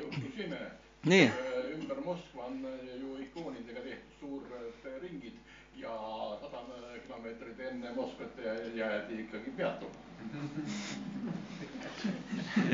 [1.04, 1.22] nii.
[1.28, 2.58] Äh, ümber Moskva on
[2.98, 5.38] ju ikoonidega tehtud suured ringid
[5.76, 5.94] ja
[6.42, 6.66] sada
[7.06, 10.07] kilomeetrit enne Moskvat jäädi ikkagi peatuma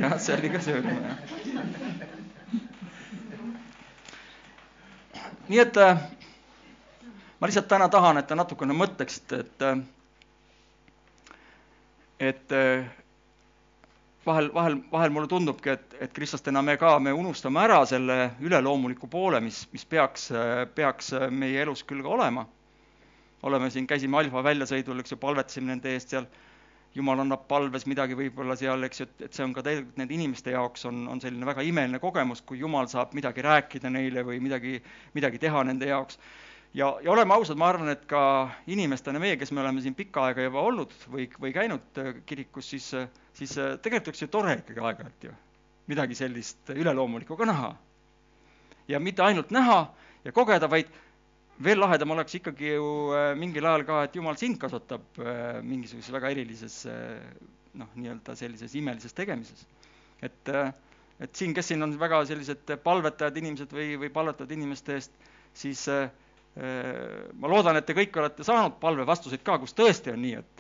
[0.00, 1.18] jah, see oli ka selline, jah.
[5.48, 6.02] nii et äh,
[7.40, 9.78] ma lihtsalt täna tahan, et te natukene mõtleksite, et, äh,
[12.30, 12.86] et äh,
[14.26, 19.10] vahel, vahel, vahel mulle tundubki, et, et kristlastena me ka, me unustame ära selle üleloomuliku
[19.12, 20.30] poole, mis, mis peaks,
[20.74, 22.46] peaks meie elus küll ka olema.
[23.44, 26.24] oleme siin, käisime Alfa väljasõidul, eks ju, palvetasime nende eest seal
[26.94, 30.14] jumal annab palves midagi võib-olla seal, eks ju, et, et see on ka tegelikult nende
[30.14, 34.40] inimeste jaoks on, on selline väga imeline kogemus, kui jumal saab midagi rääkida neile või
[34.44, 34.78] midagi,
[35.14, 36.20] midagi teha nende jaoks.
[36.74, 38.22] ja, ja oleme ausad, ma arvan, et ka
[38.70, 42.70] inimestena meie, kes me oleme siin pikka aega juba olnud või, või käinud äh, kirikus,
[42.76, 42.92] siis,
[43.32, 45.34] siis äh, tegelikult oleks ju tore ikkagi aeg-ajalt ju
[45.86, 47.74] midagi sellist üleloomulikku ka näha.
[48.88, 50.88] ja mitte ainult näha ja kogeda, vaid
[51.62, 56.12] veel lahedam oleks ikkagi ju äh, mingil ajal ka, et jumal sind kasvatab äh, mingisuguses
[56.14, 57.20] väga erilises äh,
[57.78, 59.66] noh, nii-öelda sellises imelises tegemises.
[60.24, 60.50] et,
[61.20, 65.16] et siin, kes siin on väga sellised palvetajad inimesed või, või palvetavad inimeste eest,
[65.54, 65.82] siis
[66.54, 70.53] ma loodan, et te kõik olete saanud palvevastuseid ka, kus tõesti on nii, et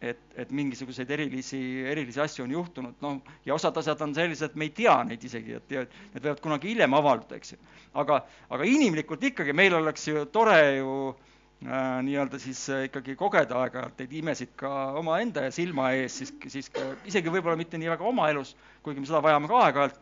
[0.00, 4.58] et, et mingisuguseid erilisi, erilisi asju on juhtunud, noh, ja osad asjad on sellised, et
[4.58, 7.60] me ei tea neid isegi, et need võivad kunagi hiljem avalduda, eks ju.
[8.02, 8.20] aga,
[8.52, 14.02] aga inimlikult ikkagi meil oleks ju tore ju äh, nii-öelda siis äh, ikkagi kogeda aeg-ajalt
[14.02, 18.28] neid imesid ka omaenda silma ees, siis, siis ka, isegi võib-olla mitte nii väga oma
[18.32, 18.52] elus,
[18.84, 19.98] kuigi me seda vajame ka aeg-ajalt,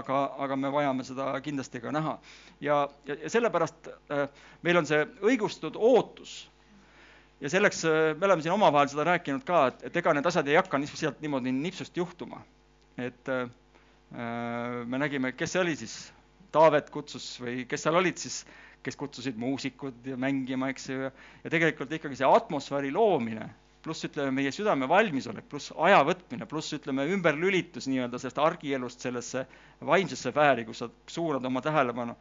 [0.00, 2.18] aga, aga me vajame seda kindlasti ka näha.
[2.60, 4.28] ja, ja, ja sellepärast äh,
[4.62, 6.42] meil on see õigustatud ootus
[7.40, 10.48] ja selleks äh, me oleme siin omavahel seda rääkinud ka, et, et ega need asjad
[10.50, 12.42] ei hakka lihtsalt niimoodi nipsust juhtuma.
[12.98, 13.44] et äh,
[14.14, 15.98] äh, me nägime, kes see oli siis,
[16.48, 18.40] Taavet kutsus või kes seal olid siis,
[18.82, 21.10] kes kutsusid muusikud ja mängima, eks ju,
[21.44, 23.50] ja tegelikult ikkagi see atmosfääri loomine,
[23.84, 29.44] pluss ütleme, meie südame valmisolek, pluss aja võtmine, pluss ütleme, ümberlülitus nii-öelda sellest argielust sellesse
[29.84, 32.16] vaimsesse sfääri, kus sa suunad oma tähelepanu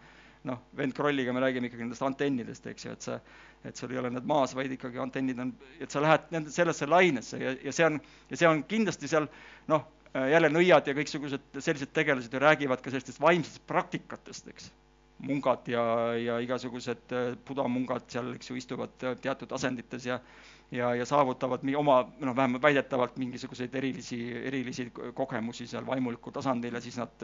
[0.47, 3.19] noh, vend Krolliga me räägime ikkagi nendest antennidest, eks ju, et sa,
[3.65, 6.87] et sul ei ole need maas, vaid ikkagi antennid on, et sa lähed nende, sellesse
[6.87, 7.99] lainesse ja, ja see on,
[8.31, 9.29] ja see on kindlasti seal
[9.71, 14.69] noh, jälle nõiad ja kõiksugused sellised tegelased ju räägivad ka sellistest vaimsetest praktikatest, eks.
[15.17, 15.83] mungad ja,
[16.21, 20.21] ja igasugused äh, budamungad seal, eks ju, istuvad teatud asendites ja
[20.71, 24.19] ja, ja saavutavad oma, noh, vähemalt väidetavalt mingisuguseid erilisi,
[24.49, 27.23] erilisi kogemusi seal vaimulikul tasandil ja siis nad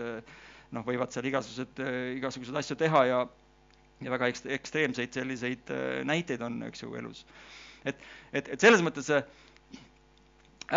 [0.73, 1.79] noh, võivad seal igasugused,
[2.17, 3.23] igasuguseid asju teha ja
[4.03, 7.25] ja väga ekst-, ekstreemseid selliseid äh, näiteid on, eks ju, elus.
[7.85, 7.99] et,
[8.33, 9.23] et, et selles mõttes äh,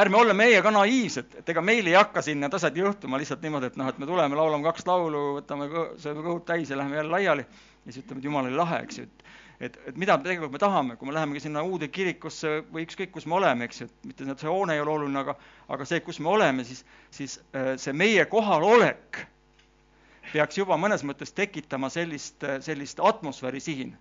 [0.03, 3.73] ärme olla meie ka naiivsed, et ega meil ei hakka need asjad juhtuma lihtsalt niimoodi,
[3.73, 5.69] et noh, et me tuleme, laulame kaks laulu, võtame,
[6.03, 9.03] sööme kõhud täis ja läheme jälle laiali ja siis ütleme, et jumal oli lahe, eks
[9.03, 9.25] ju, et
[9.57, 13.25] et, et mida tegelikult me tahame, kui me lähemegi sinna uude kirikusse või ükskõik, kus
[13.25, 15.33] me oleme, eks ju, et mitte see hoone ei ole oluline, aga
[15.73, 19.23] aga see, kus me oleme, siis, siis äh, see meie kohalolek
[20.33, 23.97] peaks juba mõnes mõttes tekitama sellist, sellist atmosfääri siin.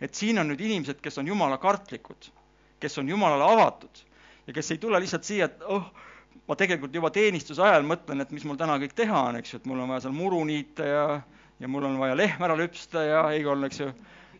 [0.00, 2.28] et siin on nüüd inimesed, kes on jumala kartlikud,
[2.80, 4.02] kes on jumalale avatud
[4.46, 5.86] ja kes ei tule lihtsalt siia, et oh,
[6.48, 9.62] ma tegelikult juba teenistuse ajal mõtlen, et mis mul täna kõik teha on, eks ju,
[9.62, 11.06] et mul on vaja seal muru niita ja,
[11.60, 13.88] ja mul on vaja lehm ära lüpsta ja Eigol, eks ju,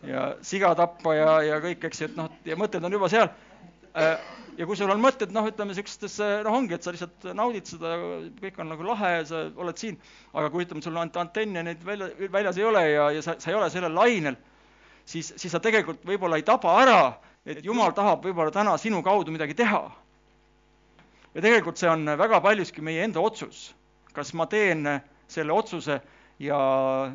[0.07, 3.33] ja siga tappa ja, ja kõik, eks ju, et noh, ja mõtted on juba seal
[3.97, 7.95] ja kui sul on mõtted, noh, ütleme niisugustes, noh, ongi, et sa lihtsalt naudid seda,
[8.41, 9.99] kõik on nagu lahe ja sa oled siin,
[10.37, 13.53] aga kui ütleme, sul ainult antenne neid välja, väljas ei ole ja, ja sa, sa
[13.53, 14.39] ei ole sellel lainel,
[15.05, 17.01] siis, siis sa tegelikult võib-olla ei taba ära,
[17.47, 19.83] et Jumal tahab võib-olla täna sinu kaudu midagi teha.
[21.35, 23.69] ja tegelikult see on väga paljuski meie enda otsus,
[24.17, 24.89] kas ma teen
[25.29, 26.01] selle otsuse
[26.41, 26.59] ja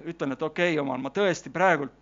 [0.06, 2.01] ütlen, et okei okay,, Jumal, ma tõesti praegult Äh,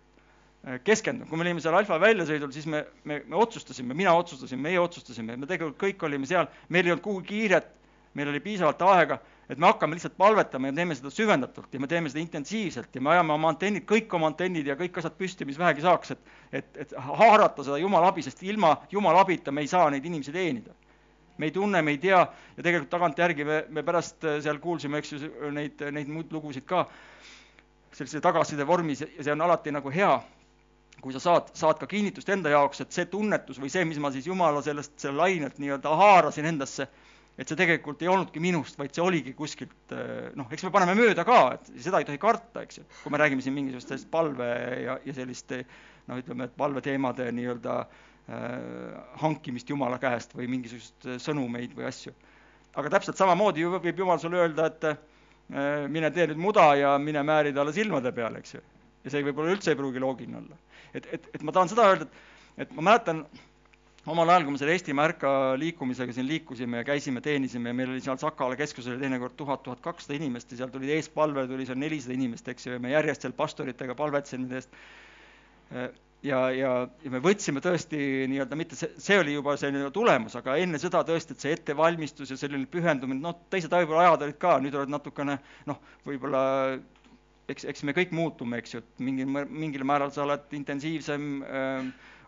[0.84, 4.80] keskendunud, kui me olime seal alfa väljasõidul, siis me, me, me otsustasime, mina otsustasin, meie
[4.80, 7.70] otsustasime, me tegelikult kõik olime seal, meil ei olnud kuhugi kiiret,
[8.18, 9.16] meil oli piisavalt aega,
[9.50, 13.02] et me hakkame lihtsalt palvetama ja teeme seda süvendatult ja me teeme seda intensiivselt ja
[13.02, 16.36] me ajame oma antennid, kõik oma antennid ja kõik asjad püsti, mis vähegi saaks, et
[16.60, 20.32] et, et haarata seda Jumala abi, sest ilma Jumala abita me ei saa neid inimesi
[20.34, 20.74] teenida.
[21.38, 25.12] me ei tunne, me ei tea ja tegelikult tagantjärgi me, me pärast seal kuulsime, eks
[25.12, 26.84] ju, neid, neid muid lugusid ka
[27.92, 30.18] sellise tagasiside vormis ja see on alati nagu hea
[31.00, 34.10] kui sa saad, saad ka kinnitust enda jaoks, et see tunnetus või see, mis ma
[34.14, 36.88] siis Jumala sellest, selle lainelt nii-öelda haarasin endasse,
[37.40, 39.94] et see tegelikult ei olnudki minust, vaid see oligi kuskilt
[40.36, 43.20] noh, eks me paneme mööda ka, et seda ei tohi karta, eks ju, kui me
[43.22, 44.50] räägime siin mingisugustest palve
[44.84, 45.62] ja, ja selliste
[46.10, 47.94] noh, ütleme, et palveteemade nii-öelda äh,
[49.22, 52.12] hankimist Jumala käest või mingisuguseid sõnumeid või asju.
[52.80, 55.00] aga täpselt samamoodi ju võib Jumal sulle öelda, et äh,
[55.88, 58.66] mine tee nüüd muda ja mine määri talle silmade peale, eks ju.
[59.04, 60.58] Ja see võib-olla üldse ei pruugi loogiline olla
[60.94, 63.22] et, et, et ma tahan seda öelda, et, et ma mäletan
[64.10, 67.92] omal ajal, kui me selle Eesti Märka liikumisega siin liikusime ja käisime, teenisime ja meil
[67.92, 71.78] oli seal Sakala keskusel teinekord tuhat, tuhat kakssada inimest ja seal tuli eespalve, tuli seal
[71.80, 74.80] nelisada inimest, eks ju, ja me järjest seal pastoritega palvetasime nende eest.
[76.26, 76.72] ja, ja,
[77.04, 78.00] ja me võtsime tõesti
[78.32, 81.52] nii-öelda mitte see, see oli juba see nii-öelda tulemus, aga enne seda tõesti, et see
[81.58, 85.36] ettevalmistus ja selline pühendumine, noh, teised võib-olla ajad olid ka, nüüd oled natukene
[85.68, 86.42] noh, võib-olla
[87.52, 91.26] eks, eks me kõik muutume, eks ju, et mingil, mingil määral sa oled intensiivsem,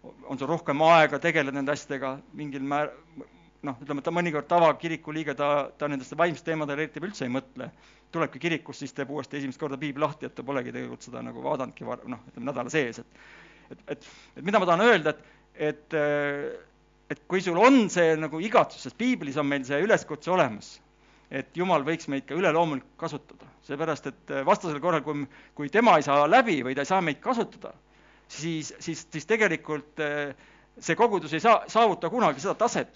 [0.03, 2.93] on sul rohkem aega, tegeled nende asjadega, mingil määr-,
[3.67, 7.71] noh, ütleme, ta mõnikord tavakiriku liige, ta, ta nendesse vaimsete teemadele eriti üldse ei mõtle.
[8.13, 11.41] tulebki kirikusse, siis teeb uuesti esimest korda piibli lahti, et ta polegi tegelikult seda nagu
[11.45, 13.23] vaadanudki var-, noh, ütleme nädala sees, et
[13.73, 15.97] et, et, et mida ma tahan öelda, et, et
[17.13, 20.75] et kui sul on see nagu igatsus, sest piiblis on meil see üleskutse olemas,
[21.33, 25.25] et Jumal võiks meid ka üleloomulikult kasutada, seepärast et äh, vastasel korral, kui,
[25.57, 27.73] kui tema ei saa läbi või ta ei saa meid kasutada,
[28.29, 30.35] siis, siis, siis tegelikult äh,
[30.79, 32.93] see kogudus ei saa, saavuta kunagi seda taset,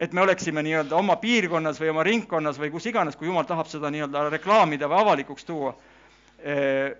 [0.00, 3.68] et me oleksime nii-öelda oma piirkonnas või oma ringkonnas või kus iganes, kui Jumal tahab
[3.70, 5.74] seda nii-öelda reklaamida või avalikuks tuua,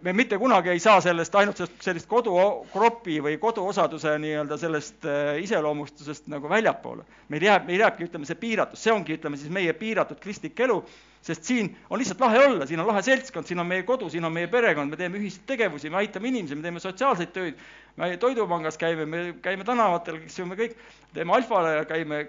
[0.02, 5.06] me mitte kunagi ei saa sellest ainult sellest sellist kodukropi või koduosaduse nii-öelda sellest
[5.42, 7.04] iseloomustusest nagu väljapoole.
[7.28, 10.80] meil jääb, meil jääbki, ütleme, see piiratus, see ongi, ütleme siis meie piiratud kristlik elu,
[11.22, 14.26] sest siin on lihtsalt lahe olla, siin on lahe seltskond, siin on meie kodu, siin
[14.26, 18.16] on meie perekond, me teeme ühiseid tegevusi, me aitame inimesi, me teeme sotsiaalseid töid, me
[18.22, 20.74] Toidupangas käime, me käime tänavatel, eks ju, me kõik
[21.14, 22.24] teeme alfale ja käime,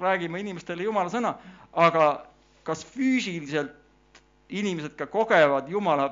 [0.00, 1.38] räägime inimestele jumala sõna,
[1.72, 2.08] aga
[2.68, 3.81] kas füüsiliselt
[4.52, 6.10] inimesed ka kogevad Jumala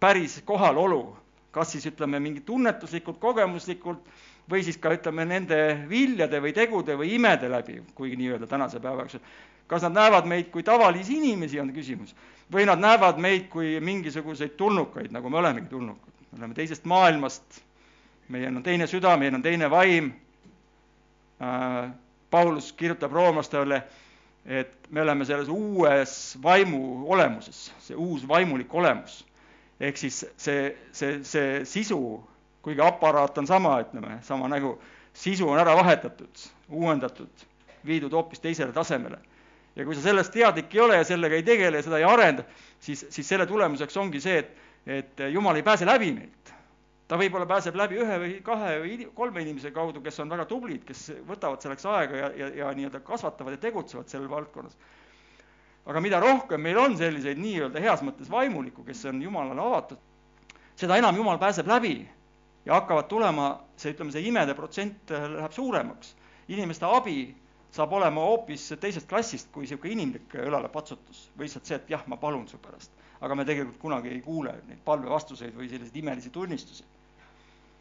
[0.00, 1.16] päris kohalolu,
[1.50, 4.04] kas siis ütleme mingi tunnetuslikult, kogemuslikult
[4.50, 9.04] või siis ka ütleme nende viljade või tegude või imede läbi, kui nii-öelda tänase päeva
[9.04, 9.20] jooksul.
[9.68, 12.14] kas nad näevad meid kui tavalisi inimesi, on küsimus,
[12.52, 16.12] või nad näevad meid kui mingisuguseid tulnukaid, nagu me olemegi tulnukad.
[16.32, 17.62] me oleme teisest maailmast,
[18.28, 20.12] meil on teine süda, meil on teine vaim
[21.42, 21.90] äh,.
[22.30, 23.82] Paulus kirjutab roomlastele
[24.46, 29.24] et me oleme selles uues vaimu olemuses, see uus vaimulik olemus.
[29.80, 31.98] ehk siis see, see, see sisu,
[32.62, 34.74] kuigi aparaat on sama, ütleme, sama nägu,
[35.14, 37.44] sisu on ära vahetatud, uuendatud,
[37.86, 39.18] viidud hoopis teisele tasemele.
[39.76, 42.44] ja kui sa sellest teadlik ei ole ja sellega ei tegele ja seda ei arenda,
[42.80, 46.47] siis, siis selle tulemuseks ongi see, et, et Jumal ei pääse läbi meilt
[47.08, 50.84] ta võib-olla pääseb läbi ühe või kahe või kolme inimese kaudu, kes on väga tublid,
[50.84, 54.76] kes võtavad selleks aega ja, ja, ja nii-öelda kasvatavad ja tegutsevad selles valdkonnas.
[55.88, 60.02] aga mida rohkem meil on selliseid nii-öelda heas mõttes vaimulikku, kes on Jumalale avatud,
[60.76, 61.94] seda enam Jumal pääseb läbi
[62.66, 66.14] ja hakkavad tulema see, ütleme, see imede protsent läheb suuremaks.
[66.48, 67.34] inimeste abi
[67.72, 72.16] saab olema hoopis teisest klassist kui niisugune inimlik õlalepatsutus või lihtsalt see, et jah, ma
[72.20, 72.92] palun su pärast.
[73.20, 76.84] aga me tegelikult kunagi ei kuule neid palvevastuseid või selliseid imelisi tunnistusi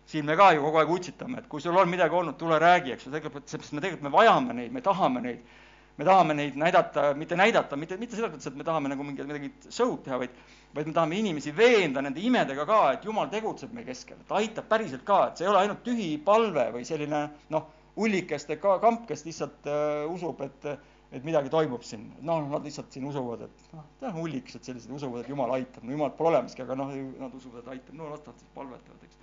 [0.07, 2.93] siin me ka ju kogu aeg utsitame, et kui sul on midagi olnud, tule räägi,
[2.95, 5.55] eks ju, tegelikult, sest me tegelikult me vajame neid, me tahame neid,
[5.97, 9.27] me tahame neid näidata, mitte näidata, mitte, mitte selles mõttes, et me tahame nagu mingit,
[9.27, 10.37] midagi show'd teha, vaid
[10.75, 14.67] vaid me tahame inimesi veenda nende imedega ka, et Jumal tegutseb meie keskel, ta aitab
[14.69, 19.07] päriselt ka, et see ei ole ainult tühi palve või selline noh, ullikeste ka kamp,
[19.09, 20.75] kes lihtsalt uh, usub, et
[21.07, 25.23] et midagi toimub siin, noh, nad lihtsalt siin usuvad, et noh, jah, ullikesed sellised usuvad,
[25.23, 26.91] et Jumal aitab, no Jumalat pole olemaski, aga noh,
[27.21, 29.21] nad usuvad, et aitab, no las nad siis palvetavad, eks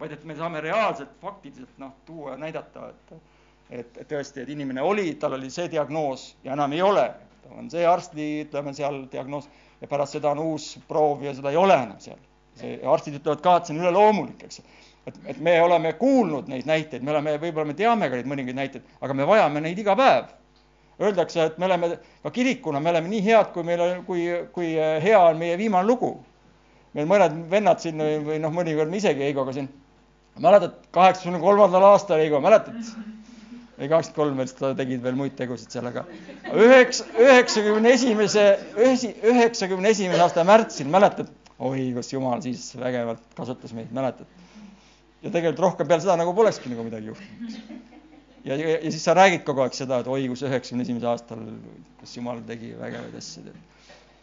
[0.00, 3.16] vaid et me saame reaalselt, faktiliselt noh, tuua ja näidata, et
[3.70, 7.06] et, et tõesti, et inimene oli, tal oli see diagnoos ja enam ei ole.
[7.42, 9.48] tal on see arsti, ütleme seal diagnoos
[9.80, 12.18] ja pärast seda on uus proov ja seda ei ole enam seal.
[12.56, 14.62] see, arstid ütlevad ka, et see on üleloomulik, eks.
[15.06, 18.56] et, et me oleme kuulnud neid näiteid, me oleme, võib-olla me teame ka neid mõningaid
[18.56, 20.32] näiteid, aga me vajame neid iga päev.
[20.96, 21.90] Öeldakse, et me oleme
[22.22, 24.22] ka kirikuna, me oleme nii head, kui meil on, kui,
[24.54, 24.70] kui
[25.04, 26.14] hea on meie viimane lugu.
[26.96, 29.68] meil mõned vennad siin või noh, mõnikord me isegi Heigoga siin
[30.42, 32.80] mäletad, kaheksakümne kolmandal aastal, Heigo, mäletad?
[33.76, 36.06] või kakskümmend kolm veel, sa tegid veel muid tegusid seal, aga
[36.56, 38.46] üheks, üheksakümne esimese,
[38.80, 41.28] üheksakümne esimese aasta märtsil, mäletad?
[41.58, 44.28] oi, kus jumal siis vägevalt kasutas meid, mäletad?
[45.22, 47.60] ja tegelikult rohkem peale seda nagu polekski nagu midagi juhtunud.
[48.48, 51.44] ja, ja, ja siis sa räägid kogu aeg seda, et oi, kus üheksakümne esimesel aastal,
[52.00, 53.56] kus jumal tegi vägevaid asju.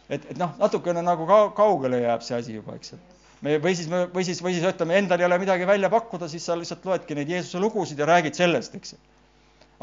[0.08, 3.13] et, et noh, natukene nagu ka, kaugele jääb see asi juba, eks, et
[3.44, 6.46] me või siis, või siis, või siis ütleme, endal ei ole midagi välja pakkuda, siis
[6.48, 8.96] sa lihtsalt loedki neid Jeesuse lugusid ja räägid sellest, eks.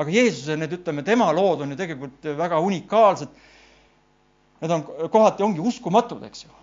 [0.01, 3.37] aga Jeesuse need, ütleme, tema lood on ju tegelikult väga unikaalsed.
[4.61, 6.57] Need on, kohati ongi uskumatud, eks ju.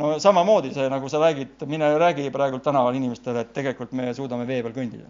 [0.00, 4.46] no samamoodi see, nagu sa räägid, mine räägi praegu tänaval inimestele, et tegelikult me suudame
[4.48, 5.08] vee peal kõndida.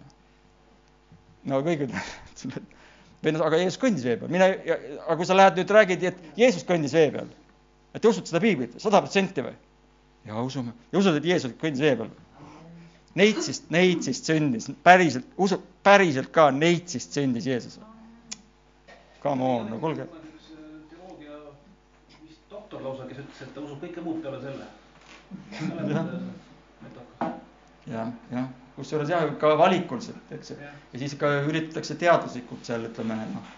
[1.47, 2.69] no kõik ütlevad,
[3.23, 4.51] või noh, aga Jeesus kõndis vee peal, mine,
[5.05, 7.31] aga kui sa lähed nüüd räägid, et Jeesus kõndis vee peal,
[7.95, 9.55] et usud seda piiblit, sada protsenti või?
[10.25, 12.11] Ja usume ja usud, et Jeesus kõndis vee peal.
[13.19, 17.79] Neitsist, neitsist sündis, päriselt, usu, päriselt ka neitsist sündis Jeesus.
[19.21, 20.07] Come on, no kuulge.
[22.49, 24.65] doktor lausa, kes ütles, et ta usub kõike muud peale selle.
[27.91, 30.57] jah, jah, kusjuures jah, ka valikuliselt, eks ju.
[30.93, 33.53] ja siis ka üritatakse teaduslikult seal ütleme noh,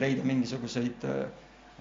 [0.00, 1.24] leida mingisuguseid äh,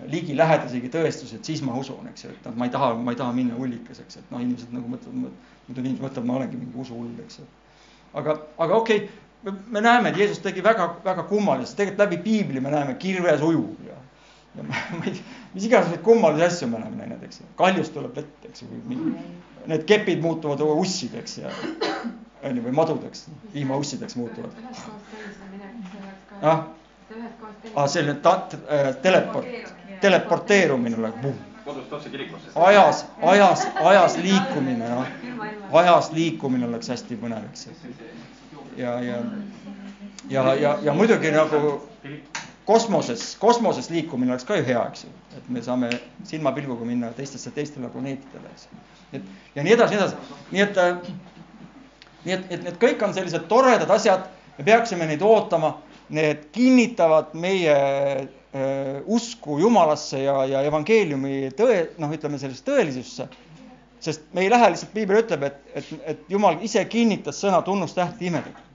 [0.08, 3.20] ligilähedasegi tõestus, et siis ma usun, eks ju, et noh, ma ei taha, ma ei
[3.20, 5.34] taha minna ullikeseks, et noh, inimesed nagu mõtlevad,
[5.68, 7.48] muidu inimesed mõtlevad, ma olengi mingi usuhull, eks ju.
[8.22, 12.64] aga, aga okei okay,, me näeme, et Jeesus tegi väga, väga kummalisi, tegelikult läbi piibli
[12.64, 13.98] me näeme, kirves ujub ja,
[14.56, 15.20] ja ma, ma ei,
[15.56, 18.70] mis igasuguseid kummalisi asju me oleme näinud, eks ju, kaljust tuleb vett, eks ju,
[19.68, 21.52] need kepid muutuvad ussideks ja
[22.44, 24.56] on ju, või madudeks, vihmaussideks muutuvad.
[26.40, 26.64] ah,
[27.76, 31.34] ah, selline ta-, äh, teleport teleporteerumine nagu.
[31.66, 32.52] kodust otse kirikusse.
[32.56, 35.06] ajas, ajas, ajas liikumine, noh.
[35.72, 37.68] ajas liikumine oleks hästi põnev, eks
[38.78, 39.18] ja, ja,
[40.30, 41.82] ja, ja, ja muidugi nagu
[42.66, 45.90] kosmoses, kosmoses liikumine oleks ka ju hea, eks ju, et me saame
[46.24, 48.82] silmapilguga minna teistesse, teistele planeetidele, eks ju.
[49.20, 50.16] et ja nii edasi, nii edasi,
[50.52, 50.82] nii et,
[52.26, 54.28] nii et, et need kõik on sellised toredad asjad,
[54.58, 55.76] me peaksime neid ootama,
[56.14, 58.28] need kinnitavad meie äh,
[59.06, 63.28] usku Jumalasse ja, ja evangeeliumi tõe, noh, ütleme sellesse tõelisusse
[64.00, 68.30] sest me ei lähe lihtsalt, piibel ütleb, et, et, et Jumal ise kinnitas sõna tunnustähti
[68.32, 68.70] imedega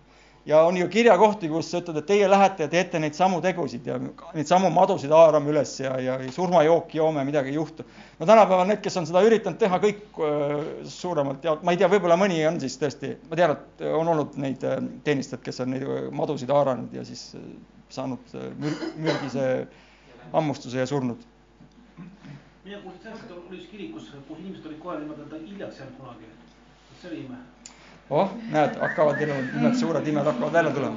[0.46, 3.86] ja on ju kirjakohti, kus sa ütled, et teie lähete ja teete neid samu tegusid
[3.88, 7.86] ja neid samu madusid haarame üles ja, ja surmajooki joome, midagi ei juhtu.
[8.18, 11.88] no tänapäeval need, kes on seda üritanud teha kõik äh, suuremalt ja ma ei tea,
[11.92, 15.72] võib-olla mõni on siis tõesti, ma tean, et on olnud neid äh, teenistajaid, kes on
[15.76, 17.48] neid madusid haaranud ja siis äh,
[17.94, 19.46] saanud mür mürgise
[20.32, 21.18] hammustuse ja surnud.
[22.64, 25.42] mina kuulsin sellest, et oli üks kirik, kus, kus inimesed olid kohe niimoodi, et ta
[25.42, 26.30] hiljaks jäänud kunagi.
[27.00, 27.42] see oli ime
[28.10, 30.96] oh, näed, hakkavad iluvad imed, suured imed hakkavad välja tulema.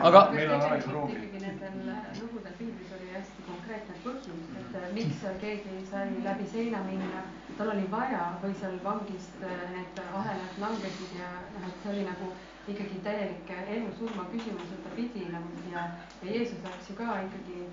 [0.00, 0.28] aga.
[0.32, 1.76] meil on aega ikkagi nendel
[2.20, 7.24] lugudel piiblis oli hästi konkreetne põhjus, et äh, miks keegi sai läbi seina minna,
[7.58, 12.06] tal oli vaja või seal vangist äh, need ahelad langesid ja noh, et see oli
[12.06, 12.32] nagu
[12.68, 15.86] ikkagi täielik elu-surma küsimus, et ta pidi nagu ja,
[16.22, 17.64] ja Jeesus läks ju ka ikkagi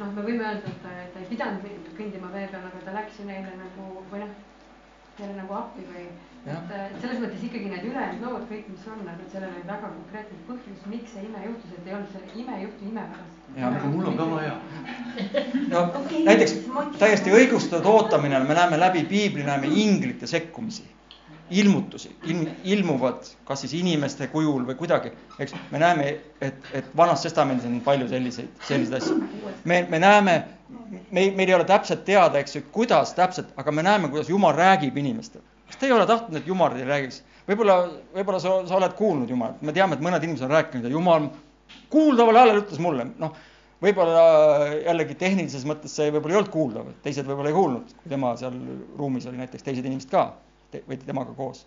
[0.00, 3.20] noh, me võime öelda, et ta, ta ei pidanud kõndima vee peal, aga ta läks
[3.20, 4.34] ju neile nagu või noh,
[5.20, 6.08] neile nagu appi või
[6.48, 9.90] et äh, selles mõttes ikkagi need ülejäänud lood kõik, mis on, aga sellel oli väga
[9.92, 13.42] konkreetne põhjus, miks see ime juhtus, et ei olnud see ime juhtu ime pärast.
[13.68, 14.54] aga mul on ka vaja.
[15.74, 16.56] no okay, näiteks
[17.02, 20.88] täiesti õigustatud ootamine, me näeme läbi piibli, näeme inglite sekkumisi,
[21.50, 25.10] ilmutusi, ilm, ilmuvad kas siis inimeste kujul või kuidagi,
[25.42, 29.16] eks me näeme, et, et Vanas Testamendis on palju selliseid, selliseid asju.
[29.64, 30.36] me, me näeme,
[31.10, 34.54] me, meil ei ole täpselt teada, eks ju, kuidas täpselt, aga me näeme, kuidas Jumal
[34.56, 35.42] räägib inimestele.
[35.66, 37.22] Kas te ei ole tahtnud, et Jumal teile räägiks?
[37.50, 37.76] võib-olla,
[38.14, 41.30] võib-olla sa, sa oled kuulnud Jumalat, me teame, et mõned inimesed on rääkinud ja Jumal
[41.90, 43.34] kuuldaval häälel ütles mulle, noh,
[43.82, 44.22] võib-olla
[44.84, 48.54] jällegi tehnilises mõttes see võib-olla ei olnud kuuldav, teised võib-olla ei kuulnud, kui tema seal
[48.98, 50.28] ruumis oli näiteks teised inimesed ka
[50.88, 51.66] või temaga koos.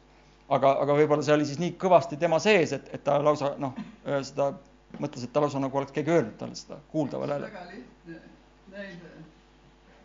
[0.49, 3.73] aga, aga võib-olla see oli siis nii kõvasti tema sees, et, et ta lausa noh,
[4.05, 4.51] seda
[4.99, 7.51] mõtles, et ta lausa nagu oleks keegi öelnud talle seda kuuldaval häälel.
[7.51, 8.19] väga lihtne
[8.71, 9.11] näide.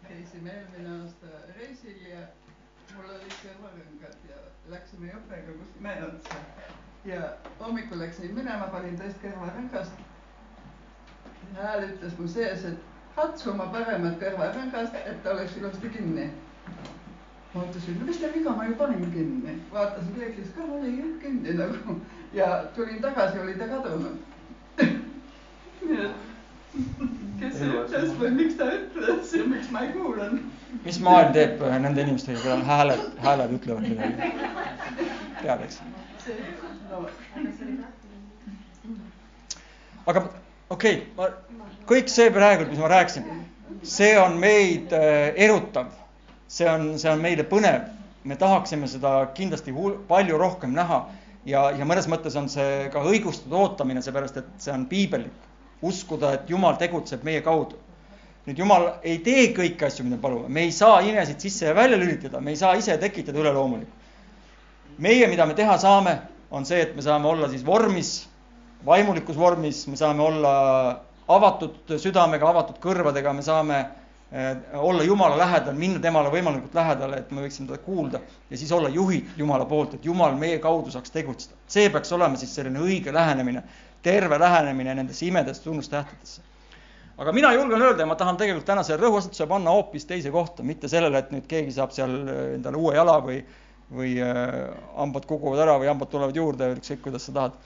[0.08, 1.26] käisime eelmine aasta
[1.58, 2.20] reisil ja
[2.96, 6.42] mul olid kõrvarõngad ja läksime jõppega kuskil mäe otsa.
[7.04, 10.04] ja hommikul läksin minema, panin tõesti kõrvarõngast.
[11.54, 12.78] hääl ütles mu sees, et
[13.16, 16.30] katsu oma paremat kõrvarõngast, et ta oleks ilusti kinni.
[17.58, 19.58] Ma mõtlesin, no mis teil viga, ma ju panin kinni.
[19.72, 21.98] vaatasin peeglis ka, oli jah kinni nagu
[22.36, 24.16] ja tulin tagasi, oli ta kadunud
[25.88, 26.26] nii et
[27.40, 31.62] kes see ütles või miks ta ütles ja miks ma ei kuulanud mis maailm teeb
[31.64, 34.32] äh, nende inimestega, kellel hääled, hääled ütlevad midagi?
[35.42, 35.80] tead, eks?
[40.06, 40.24] aga
[40.70, 41.30] okei okay,, ma,
[41.88, 43.30] kõik see praegu, mis ma rääkisin,
[43.96, 45.92] see on meid äh, erutav.
[46.48, 47.88] See on, see on meile põnev.
[48.24, 49.72] me tahaksime seda kindlasti
[50.08, 51.04] palju rohkem näha
[51.46, 55.46] ja, ja mõnes mõttes on see ka õigustatud ootamine, seepärast et see on piibellik.
[55.82, 57.78] uskuda, et Jumal tegutseb meie kaudu
[58.48, 61.74] nüüd Jumal ei tee kõiki asju, mida me palume, me ei saa imesid sisse ja
[61.76, 63.92] välja lülitada, me ei saa ise tekitada üleloomulikku.
[64.98, 66.16] meie, mida me teha saame,
[66.50, 68.28] on see, et me saame olla siis vormis,
[68.86, 70.54] vaimulikus vormis, me saame olla
[71.28, 73.82] avatud südamega, avatud kõrvadega, me saame
[74.76, 78.20] olla Jumala lähedal, minna temale võimalikult lähedale, et me võiksime teda kuulda
[78.50, 81.56] ja siis olla juhid Jumala poolt, et Jumal meie kaudu saaks tegutseda.
[81.66, 83.62] see peaks olema siis selline õige lähenemine,
[84.02, 86.42] terve lähenemine nendesse imedesse tunnustähtedesse
[87.18, 90.90] aga mina julgen öelda ja ma tahan tegelikult tänase rõhuasetuse panna hoopis teise kohta, mitte
[90.90, 93.40] sellele, et nüüd keegi saab seal äh, endale uue jala või,
[93.94, 94.54] või äh,
[94.96, 97.58] hambad kukuvad ära või hambad tulevad juurde, ükskõik kuidas sa tahad.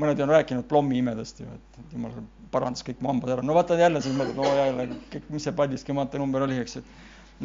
[0.00, 2.12] mõned on rääkinud plommi imedest ju, et jumal
[2.50, 3.46] parandas kõik mu hambad ära.
[3.46, 4.88] no vaata jälle siis mõtled, oo jälle,
[5.28, 6.82] mis see Paldiski maantee number oli, eks ju.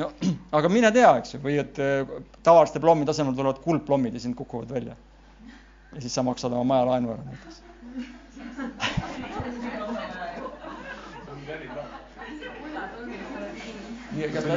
[0.01, 0.06] no
[0.58, 4.38] aga mine tea, eks ju, või et äh, tavaliste plommide asemel tulevad kuldplommid ja sind
[4.39, 4.97] kukuvad välja.
[5.93, 7.64] ja siis sa maksad oma maja laenu ära näiteks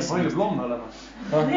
[0.09, 1.05] palju plomme olemas.
[1.31, 1.51] noh,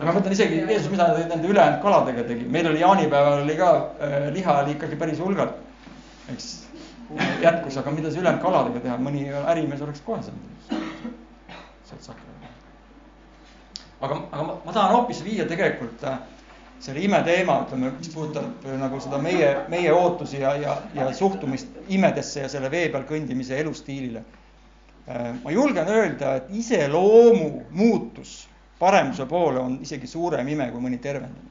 [0.00, 3.70] ma mõtlen isegi Jeesus, mida ta nende ülejäänud kaladega tegi, meil oli jaanipäeval oli ka
[4.00, 5.58] äh, liha oli ikkagi päris hulgalt,
[6.32, 6.50] eks
[7.42, 10.74] jätkus, aga mida siis ülejäänud kaladega teha, mõni ärimees oleks kohe saanud
[11.90, 12.50] sealt sakra.
[14.00, 16.18] aga, aga ma, ma tahan hoopis viia tegelikult äh,
[16.80, 21.80] selle imeteema, ütleme, mis puudutab äh, nagu seda meie, meie ootusi ja, ja, ja suhtumist
[21.88, 24.24] imedesse ja selle vee peal kõndimise elustiilile
[25.10, 28.48] Äh, ma julgen öelda, et iseloomu muutus
[28.78, 31.48] paremuse poole on isegi suurem ime kui mõni tervenemine.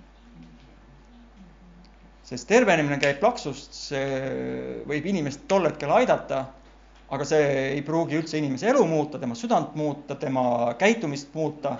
[2.30, 6.44] Sest tervenemine käib plaksust, see võib inimest tol hetkel aidata,
[7.10, 10.44] aga see ei pruugi üldse inimese elu muuta, tema südant muuta, tema
[10.78, 11.78] käitumist muuta.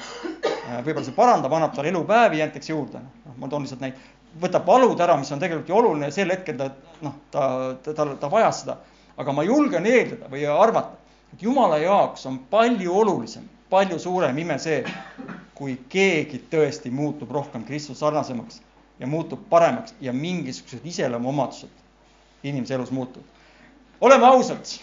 [0.86, 4.16] võib-olla see parandab, annab talle elupäevi näiteks juurde, noh, ma toon lihtsalt näite.
[4.42, 6.70] võtab valud ära, mis on tegelikult ju oluline ja sel hetkel ta,
[7.02, 7.44] noh, ta,
[7.84, 8.78] ta, ta, ta vajas seda.
[9.18, 10.98] aga ma julgen eeldada või arvata,
[11.34, 14.82] et jumala jaoks on palju olulisem, palju suurem ime see,
[15.54, 18.62] kui keegi tõesti muutub rohkem Kristuse sarnasemaks
[19.00, 21.70] ja muutub paremaks ja mingisugused iseloomuomadused
[22.44, 23.28] inimese elus muutuvad.
[24.02, 24.80] oleme ausad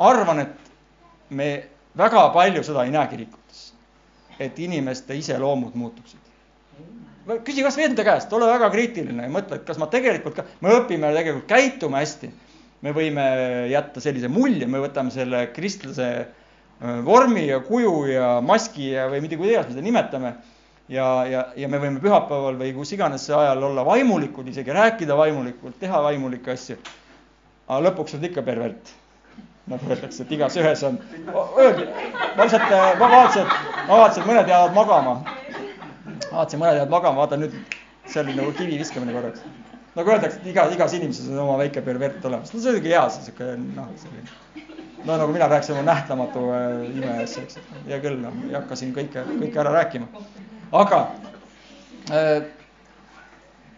[0.00, 0.70] arvan, et
[1.30, 1.50] me
[1.96, 3.70] väga palju seda ei näe kirikutes,
[4.40, 6.18] et inimeste iseloomud muutuksid.
[7.44, 10.72] küsi kasvõi enda käest, ole väga kriitiline ja mõtle, et kas ma tegelikult ka, me
[10.78, 12.30] õpime tegelikult käituma hästi.
[12.80, 13.24] me võime
[13.68, 19.20] jätta sellise mulje, me võtame selle kristlase äh, vormi ja kuju ja maski ja või
[19.20, 20.32] mida iganes me seda nimetame.
[20.90, 25.78] Ja, ja, ja me võime pühapäeval või kus iganes ajal olla vaimulikud, isegi rääkida vaimulikult,
[25.80, 26.80] teha vaimulikke asju.
[27.68, 28.94] aga lõpuks oled ikka pervert
[29.70, 30.96] nagu öeldakse, et igas ühes on,
[31.30, 31.86] öeldi,
[32.36, 33.52] ma lihtsalt, ma vaatasin,
[33.86, 35.14] ma vaatasin, mõned jäävad magama.
[36.32, 37.54] vaatasin, mõned jäävad magama, vaatan nüüd,
[38.06, 39.44] see oli nagu kivi viskamine korraks.
[39.94, 43.06] nagu öeldakse, et iga, igas inimeses on oma väike pervert olemas, no see oligi hea,
[43.14, 44.66] see sihuke noh, selline.
[45.04, 48.78] no nagu mina rääkisin oma nähtamatu äh, ime asja, eks, hea küll, noh, ei hakka
[48.80, 50.10] siin kõike, kõike ära rääkima.
[50.72, 51.00] Aga
[52.10, 52.42] äh,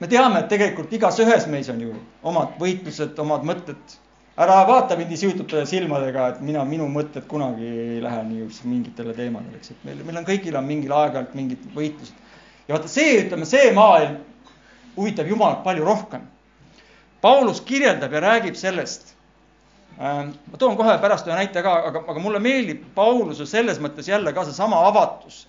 [0.01, 3.99] me teame, et tegelikult igas ühes meis on ju omad võitlused, omad mõtted
[4.43, 9.15] ära vaata mind nii süütute silmadega, et mina, minu mõtted kunagi ei lähe niisuguseks mingitele
[9.17, 12.21] teemadele, eks, et meil, meil on kõigil on mingil aeg-ajalt mingid võitlused.
[12.69, 14.21] ja vaata see, ütleme, see maailm
[14.97, 16.25] huvitab Jumalat palju rohkem.
[17.23, 19.15] Paulus kirjeldab ja räägib sellest.
[20.01, 24.09] Ähm, ma toon kohe pärast ühe näite ka, aga, aga mulle meeldib Pauluse selles mõttes
[24.09, 25.47] jälle ka seesama avatus.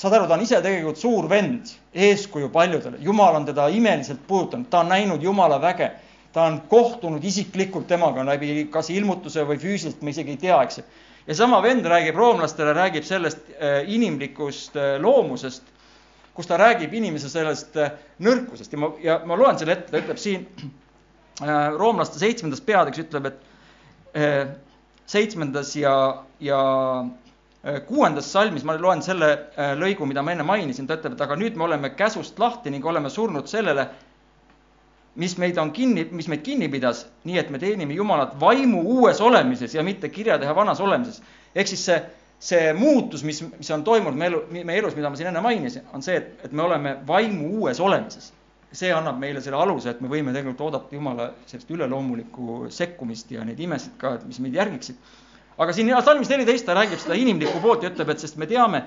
[0.00, 4.70] Saad aru, ta on ise tegelikult suur vend, eeskuju paljudele, Jumal on teda imeliselt puudutanud,
[4.72, 5.90] ta on näinud Jumala väge.
[6.32, 10.78] Ta on kohtunud isiklikult temaga läbi kas ilmutuse või füüsiliselt, ma isegi ei tea, eks
[10.78, 10.84] ju.
[11.26, 15.66] ja sama vend räägib roomlastele, räägib sellest äh, inimlikust äh, loomusest,
[16.34, 17.90] kus ta räägib inimese sellest äh,
[18.22, 18.72] nõrkusest.
[18.72, 20.46] Ja ma, ja ma loen selle ette, ta ütleb siin
[21.80, 24.58] roomlaste seitsmendas peatükis ütleb, et
[25.08, 25.94] seitsmendas ja,
[26.44, 26.58] ja
[27.86, 29.34] kuuendas salmis, ma loen selle
[29.76, 32.86] lõigu, mida ma enne mainisin, ta ütleb, et aga nüüd me oleme käsust lahti ning
[32.88, 33.88] oleme surnud sellele,
[35.20, 39.20] mis meid on kinni, mis meid kinni pidas, nii et me teenime Jumalat vaimu uues
[39.20, 41.22] olemises ja mitte kirjatähe vanas olemises.
[41.54, 42.00] ehk siis see,
[42.38, 45.88] see muutus, mis, mis on toimunud meie elu, meie elus, mida ma siin enne mainisin,
[45.92, 48.32] on see, et, et me oleme vaimu uues olemises.
[48.72, 53.42] see annab meile selle aluse, et me võime tegelikult oodata Jumala sellist üleloomulikku sekkumist ja
[53.44, 55.00] neid imesid ka, mis meid järgiksid.
[55.58, 58.84] Aga siin salmis neliteist ta räägib seda inimlikku poolt ja ütleb, et sest me teame,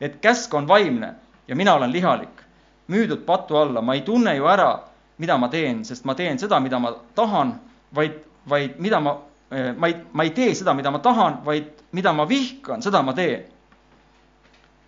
[0.00, 1.14] et käsk on vaimne
[1.48, 2.42] ja mina olen lihalik,
[2.88, 4.72] müüdud patu alla, ma ei tunne ju ära
[5.16, 7.54] mida ma teen, sest ma teen seda, mida ma tahan,
[7.94, 8.18] vaid,
[8.50, 9.16] vaid mida ma,
[9.50, 13.02] eh, ma ei, ma ei tee seda, mida ma tahan, vaid mida ma vihkan, seda
[13.02, 13.50] ma teen.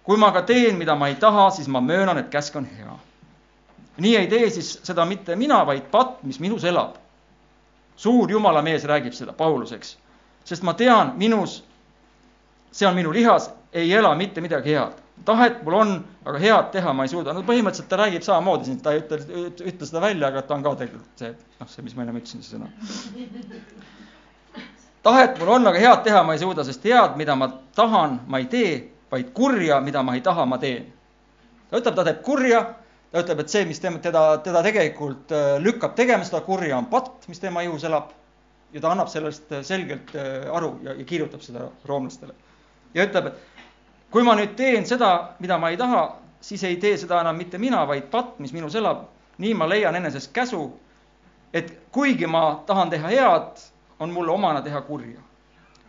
[0.06, 2.98] kui ma aga teen, mida ma ei taha, siis ma möönan, et käsk on hea.
[3.98, 6.96] nii ei tee siis seda mitte mina, vaid patt, mis minus elab.
[7.96, 9.96] suur jumala mees räägib seda, Paulus, eks.
[10.46, 11.58] Sest ma tean, minus,
[12.72, 15.92] see on minu lihas, ei ela mitte midagi head tahet mul on,
[16.24, 17.32] aga head teha ma ei suuda.
[17.32, 19.18] no põhimõtteliselt ta räägib samamoodi siin, ta ei ütle,
[19.70, 22.42] ütle seda välja, aga ta on ka tegelikult see, noh, see, mis ma ennem ütlesin,
[22.44, 22.68] see sõna.
[25.06, 28.42] tahet mul on, aga head teha ma ei suuda, sest head, mida ma tahan, ma
[28.42, 28.74] ei tee,
[29.12, 30.92] vaid kurja, mida ma ei taha, ma teen.
[31.70, 32.62] ta ütleb, ta teeb kurja,
[33.12, 36.90] ta ütleb, et see, mis tema, teda, teda tegelikult äh, lükkab tegema seda kurja, on
[36.92, 38.12] patt, mis tema ihus elab.
[38.72, 42.34] Ja ta annab sellest äh, selgelt äh, aru ja, ja kirjutab seda roomlastele.
[42.94, 43.66] ja ütleb, et
[44.10, 46.06] kui ma nüüd teen seda, mida ma ei taha,
[46.40, 49.06] siis ei tee seda enam mitte mina, vaid patt, mis minus elab.
[49.38, 50.70] nii ma leian enesest käsu,
[51.52, 53.64] et kuigi ma tahan teha head,
[54.00, 55.20] on mulle omane teha kurja.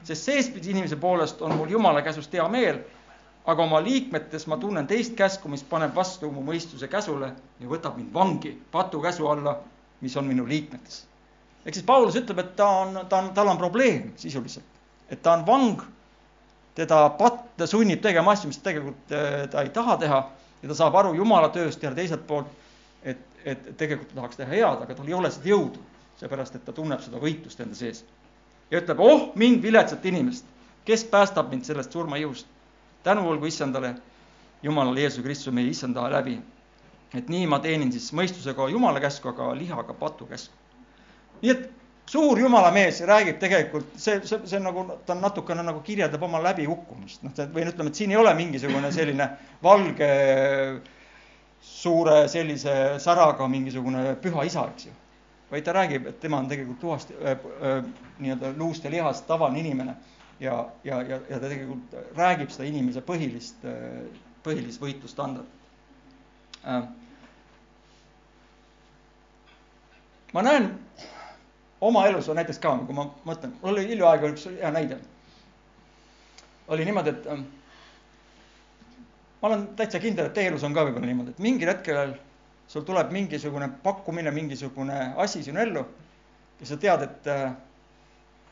[0.04, 2.80] sest seespidise inimese poolest on mul jumala käsust hea meel,
[3.46, 7.96] aga oma liikmetes ma tunnen teist käsku, mis paneb vastu mu mõistuse käsule ja võtab
[7.98, 9.58] mind vangi patukäsu alla,
[10.02, 11.06] mis on minu liikmetes.
[11.68, 14.66] Ehk siis Paulus ütleb, et ta on, ta on, tal on probleem sisuliselt,
[15.12, 15.84] et ta on vang
[16.78, 20.20] teda patt sunnib tegema asju, mis tegelikult äh, ta ei taha teha
[20.62, 22.50] ja ta saab aru Jumala tööst ja teiselt poolt,
[23.04, 25.82] et, et tegelikult ta tahaks teha head, aga tal ei ole seda jõudu,
[26.20, 28.04] seepärast et ta tunneb seda võitlust enda sees.
[28.72, 30.46] ja ütleb, oh mind viletsat inimest,
[30.86, 32.48] kes päästab mind sellest surmajõust.
[33.04, 33.96] tänu olgu issandale,
[34.64, 36.40] Jumalale Jeesus Kristus, meie issanda läbi.
[37.14, 40.54] et nii ma teenin siis mõistusega Jumala käsku, aga lihaga patu käsku.
[41.42, 41.66] Nii et
[42.08, 47.26] suur jumala mees räägib tegelikult, see, see, see nagu, ta natukene nagu kirjeldab oma läbihukkumist,
[47.26, 49.28] noh, või ütleme, et siin ei ole mingisugune selline
[49.64, 50.12] valge
[51.68, 54.94] suure sellise säraga mingisugune püha isa, eks ju.
[55.52, 57.32] vaid ta räägib, et tema on tegelikult tuhast äh,
[57.64, 57.84] äh,
[58.20, 59.96] nii-öelda luust ja lihast tavaline inimene.
[60.40, 64.04] Ja, ja, ja, ja ta tegelikult räägib seda inimese põhilist äh,,
[64.46, 66.84] põhilist võitlusstandardit äh,
[70.34, 70.68] ma näen
[71.82, 74.98] oma elus on näiteks ka, kui ma mõtlen, mul oli hiljaaegu üks hea näide.
[76.68, 77.44] oli niimoodi, et ähm,
[79.42, 82.16] ma olen täitsa kindel, et teie elus on ka võib-olla niimoodi, et mingil hetkel
[82.68, 85.86] sul tuleb mingisugune pakkumine, mingisugune asi sinu ellu
[86.60, 87.52] ja sa tead, et, äh,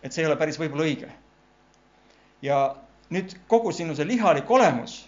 [0.03, 1.11] et see ei ole päris võib-olla õige.
[2.41, 2.75] ja
[3.09, 5.05] nüüd kogu sinu see lihalik olemus,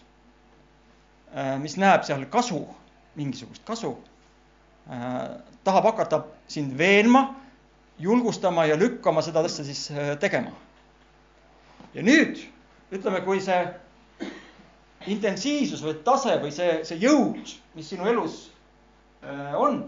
[1.36, 2.64] äh, mis näeb seal kasu,
[3.16, 3.94] mingisugust kasu,
[4.90, 7.28] äh, tahab hakata sind veenma
[8.00, 10.52] julgustama ja lükkama seda asja siis äh, tegema.
[11.94, 12.40] ja nüüd
[12.94, 13.62] ütleme, kui see
[15.08, 18.48] intensiivsus või tase või see, see jõud, mis sinu elus
[19.24, 19.86] äh, on,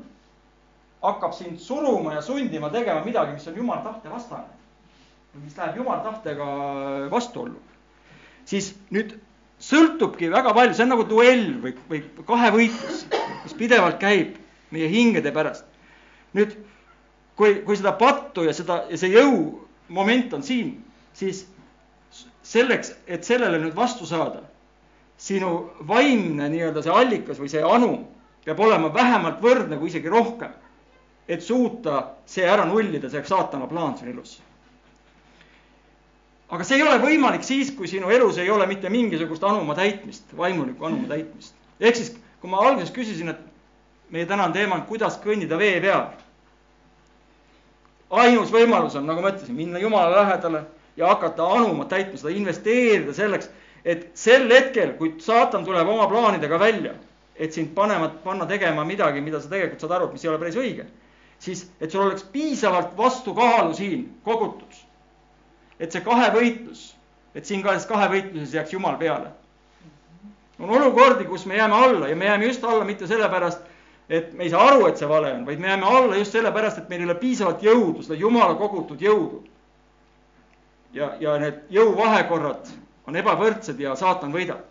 [1.03, 4.57] hakkab sind suruma ja sundima tegema midagi, mis on jumala tahte vastane
[5.33, 6.45] või mis läheb jumala tahtega
[7.11, 7.59] vastuollu,
[8.49, 9.13] siis nüüd
[9.61, 13.03] sõltubki väga palju, see on nagu duell või, või kahevõitlus,
[13.43, 14.39] mis pidevalt käib
[14.73, 15.65] meie hingede pärast.
[16.33, 16.55] nüüd
[17.39, 20.73] kui, kui seda pattu ja seda see jõumoment on siin,
[21.15, 21.45] siis
[22.43, 24.43] selleks, et sellele nüüd vastu saada,
[25.19, 27.93] sinu vaimne nii-öelda see allikas või see anu
[28.43, 30.51] peab olema vähemalt võrdne kui isegi rohkem,
[31.27, 34.37] et suuta see ära nullida, see saatana plaan sinu elus.
[36.49, 40.31] aga see ei ole võimalik siis, kui sinu elus ei ole mitte mingisugust anuma täitmist,
[40.37, 41.55] vaimulikku anuma täitmist.
[41.79, 43.45] ehk siis, kui ma alguses küsisin, et
[44.09, 46.09] meie tänane teema on, kuidas kõndida vee peal
[48.09, 50.63] ainus võimalus on, nagu ma ütlesin, minna Jumala lähedale
[50.97, 53.49] ja hakata anuma täitma seda, investeerida selleks,
[53.85, 56.93] et sel hetkel, kui saatan tuleb oma plaanidega välja,
[57.39, 60.41] et sind panema, panna tegema midagi, mida sa tegelikult saad aru, et mis ei ole
[60.41, 60.85] päris õige,
[61.39, 64.85] siis et sul oleks piisavalt vastukaalu siin kogutud.
[65.79, 66.79] et see kahevõitlus,
[67.35, 69.29] et siin ka selles kahevõitluses jääks Jumal peale.
[70.59, 73.61] on olukordi, kus me jääme alla ja me jääme just alla mitte sellepärast,
[74.09, 76.81] et me ei saa aru, et see vale on, vaid me jääme alla just sellepärast,
[76.81, 79.43] et meil ei ole piisavalt jõudu, seda Jumala kogutud jõudu.
[80.93, 82.71] ja, ja need jõuvahekorrad
[83.07, 84.65] on ebavõrdsed ja saatan võidab.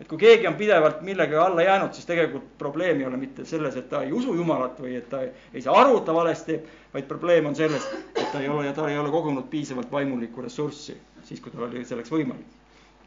[0.00, 3.76] et kui keegi on pidevalt millegagi alla jäänud, siis tegelikult probleem ei ole mitte selles,
[3.76, 6.52] et ta ei usu Jumalat või et ta ei, ei saa aru, et ta valesti
[6.52, 7.84] teeb, vaid probleem on selles,
[8.14, 11.66] et ta ei ole ja ta ei ole kogunud piisavalt vaimulikku ressurssi siis, kui tal
[11.66, 12.46] oli selleks võimalik.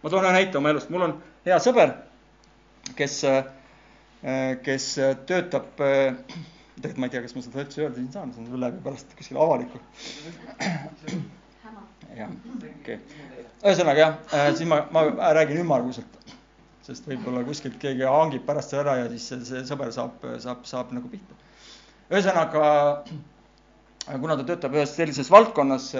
[0.03, 1.15] ma toon ühe näite oma elust, mul on
[1.45, 1.95] hea sõber,
[2.95, 3.43] kes Äh,
[4.21, 6.13] kes äh, töötab, äh,
[6.77, 9.13] tegelikult ma ei tea, kas ma seda üldse öelda siin saan, see on läbi pärast
[9.17, 9.81] kuskil avalikul.
[12.17, 12.99] jah, okei okay..
[13.63, 14.19] ühesõnaga jah,
[14.57, 16.33] siis ma, ma räägin ümmarguselt,
[16.85, 20.65] sest võib-olla kuskilt keegi hangib pärast selle ära ja siis see, see sõber saab, saab,
[20.69, 21.37] saab nagu pihta.
[22.11, 22.65] ühesõnaga,
[24.11, 25.95] kuna ta töötab ühes sellises valdkonnas,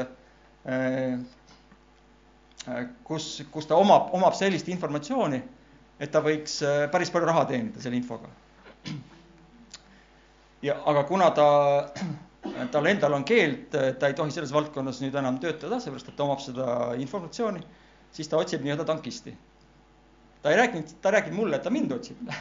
[3.10, 5.42] kus, kus ta omab, omab sellist informatsiooni
[6.02, 8.30] et ta võiks äh, päris palju raha teenida selle infoga.
[10.66, 11.48] ja aga kuna ta,
[12.74, 16.26] tal endal on keeld, ta ei tohi selles valdkonnas nüüd enam töötada, seepärast et ta
[16.26, 16.68] omab seda
[17.02, 17.62] informatsiooni,
[18.18, 19.36] siis ta otsib nii-öelda tankisti.
[20.42, 22.18] ta ei rääkinud, ta rääkinud mulle, et ta mind otsib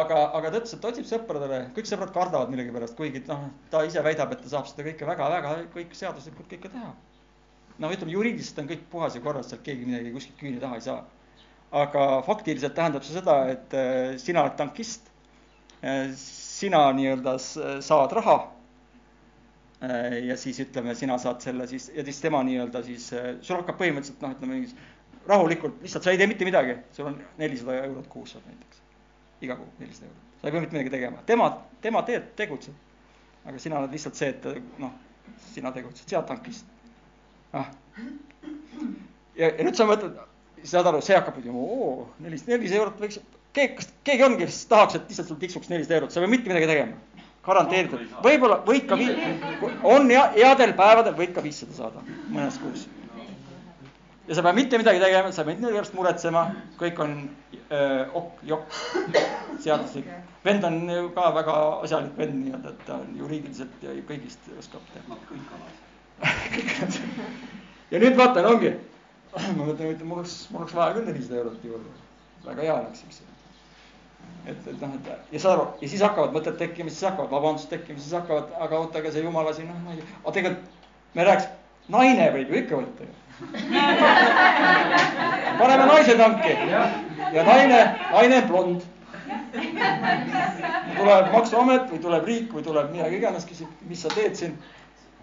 [0.00, 3.82] aga, aga ta ütles, et ta otsib sõpradele, kõik sõbrad kardavad millegipärast, kuigi noh, ta
[3.88, 6.92] ise väidab, et ta saab seda kõike väga-väga kõik seaduslikult kõike teha.
[7.82, 10.86] noh, ütleme juriidiliselt on kõik puhas ja korras, sealt keegi midagi kuskilt küüni taha ei
[10.86, 11.02] saa
[11.72, 15.06] aga faktiliselt tähendab see seda, et äh, sina oled tankist,
[15.80, 18.36] äh, sina nii-öelda saad raha.
[19.82, 23.08] Äh, ja siis ütleme, sina saad selle siis ja siis tema nii-öelda siis,
[23.40, 24.60] sul hakkab põhimõtteliselt noh, ütleme
[25.26, 28.82] rahulikult, lihtsalt sa ei tee mitte midagi, sul on nelisada eurot kuus saad näiteks,
[29.46, 31.48] iga kuu nelisada eurot, sa ei pea mitte midagi tegema, tema,
[31.82, 32.74] tema teeb, tegutseb.
[33.42, 34.44] aga sina oled lihtsalt see, et
[34.82, 34.92] noh,
[35.54, 36.66] sina tegutsed, sead tankist.
[37.58, 37.70] ah.
[39.38, 40.20] ja, ja nüüd sa mõtled
[40.68, 43.18] saad aru, see hakkab ütlema, oo, nelisada, nelisada eurot võiks,
[43.56, 46.34] keegi, kas keegi ongi, kes tahaks, et lihtsalt sul tiksuks nelisada eurot, sa ei pea
[46.36, 46.96] mitte midagi tegema.
[47.42, 48.96] garanteeritud, võib-olla võid ka,
[49.90, 52.84] on hea, headel päevadel võid ka viissada saada mõnes kuus.
[54.28, 56.44] ja sa ei pea mitte midagi tegema, sa ei pea mitte millegi pärast muretsema,
[56.78, 57.16] kõik on
[57.64, 58.78] öö, ok, jokk,
[59.64, 60.06] seaduslik.
[60.44, 64.86] vend on ju ka väga asjalik vend nii-öelda, et ta on juriidiliselt ja kõigist oskab
[64.94, 65.18] teha.
[67.90, 68.76] ja nüüd vaatan, ongi
[69.56, 71.90] ma mõtlen, et mul oleks, mul oleks vaja küll nelisada eurot juurde.
[72.44, 73.26] väga hea oleks, eks ju.
[74.50, 77.70] et, et noh, et ja saad aru, ja siis hakkavad mõtted tekkima, siis hakkavad vabandused
[77.72, 80.70] tekkima, siis hakkavad, aga oota, see jumala siin, noh, ma ei aga tegelikult
[81.14, 81.48] me rääkis,
[81.92, 83.12] naine võib ju ikka võtta ju.
[85.58, 86.48] paneme naise tanki
[87.32, 87.78] ja naine,
[88.12, 88.80] naine on blond.
[90.96, 94.54] tuleb Maksuamet või tuleb riik või tuleb midagi iganes, küsib, mis sa teed siin.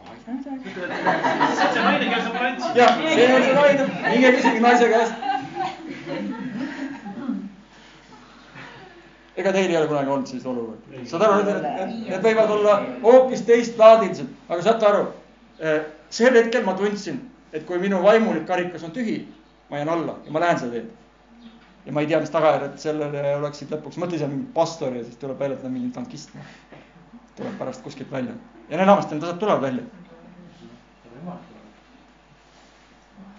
[0.06, 2.66] See naine, kes on prants.
[2.76, 5.14] jah, see on see naine, minge küsige naise käest.
[9.40, 11.04] ega teil ei ole kunagi olnud sellist olukorda?
[11.12, 15.04] saad aru, need, need võivad olla hoopis teistlaadilised, aga saate aru,
[16.20, 17.22] sel hetkel ma tundsin,
[17.54, 19.22] et kui minu vaimulik karikas on tühi,
[19.72, 20.94] ma jään alla ja ma lähen seda teed.
[21.86, 25.04] ja ma ei tea, mis tagajärjed sellele oleksid lõpuks, mõtle, see on mingi pastor ja
[25.08, 26.36] siis tuleb välja, et ta on mingi tankist.
[27.40, 28.36] tuleb pärast kuskilt välja
[28.70, 29.84] ja enamasti need asjad tulevad välja.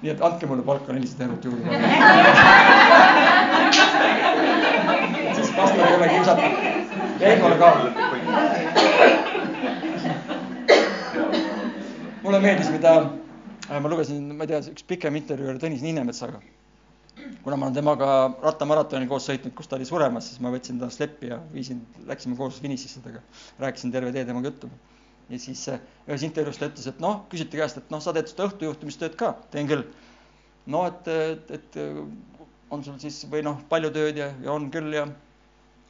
[0.02, 1.64] nii et andke mulle palka nelisada eurot juurde.
[5.34, 6.52] siis pastor ei ole kiusatud.
[7.20, 7.68] Veegole ka.
[12.22, 12.94] mulle meeldis, mida
[13.80, 16.40] ma lugesin, ma ei tea, üks pikem intervjuu oli Tõnis Niinemetsaga.
[17.44, 18.06] kuna ma olen temaga
[18.42, 22.36] rattamaratoni koos sõitnud, kus ta oli suremas, siis ma võtsin ta sleppi ja viisin, läksime
[22.36, 23.20] koos finišisse temaga.
[23.58, 24.70] rääkisin terve tee temaga juttu.
[25.30, 28.48] Ja siis ühes intervjuus ta ütles, et noh, küsiti käest, et noh, sa teed seda
[28.50, 29.86] õhtujuhtimistööd ka, teen küll.
[30.70, 31.80] no et, et, et
[32.70, 35.06] on sul siis või noh, palju tööd ja, ja on küll ja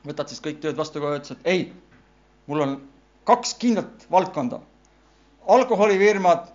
[0.06, 1.66] võtad siis kõik tööd vastu kohe, ütles, et ei,
[2.48, 2.76] mul on
[3.28, 4.60] kaks kindlat valdkonda.
[5.50, 6.50] alkoholifirmad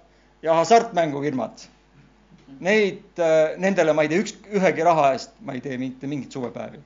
[0.46, 1.66] ja hasartmängufirmad.
[2.64, 3.20] Neid,
[3.60, 6.80] nendele ma ei tee üks, ühegi raha eest, ma ei tee mitte mingit suvepäevi.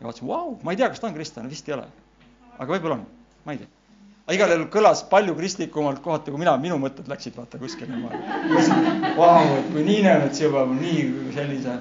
[0.00, 1.88] ja vaatasin, vau, ma ei tea, kas ta on kristlane, vist ei ole.
[2.58, 3.06] aga võib-olla on,
[3.44, 3.75] ma ei tea.
[4.26, 7.94] Aga igal juhul kõlas palju kristlikumalt kohati kui mina, minu mõtted läksid vaata kuskile.
[9.16, 11.76] Vau, et kui Niine nüüd juba nii sellise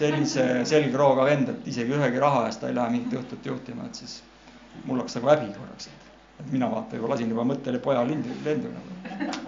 [0.00, 4.00] sellise selgrooga vend, et isegi ühegi raha eest ta ei lähe mingit õhtut juhtima, et
[4.00, 4.20] siis
[4.86, 6.06] mul hakkas nagu häbi korraks, et,
[6.40, 8.96] et mina vaata juba lasin juba mõttele poja lindu, lendu nagu,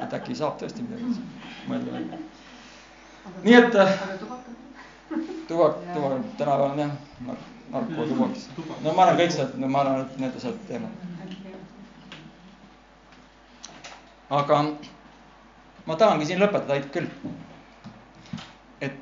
[0.04, 1.14] et äkki saab tõesti midagi
[1.70, 2.20] mõelda välja.
[3.46, 3.72] nii et
[5.48, 6.92] tubak, tubak tänapäeval on jah,
[7.72, 8.48] narkotubakas.
[8.84, 11.11] no ma arvan, kõik sealt, no ma arvan, et need asjad teevad.
[14.32, 14.62] Aga
[15.86, 17.08] ma tahangi siin lõpetada, Ait, küll.
[18.80, 18.96] et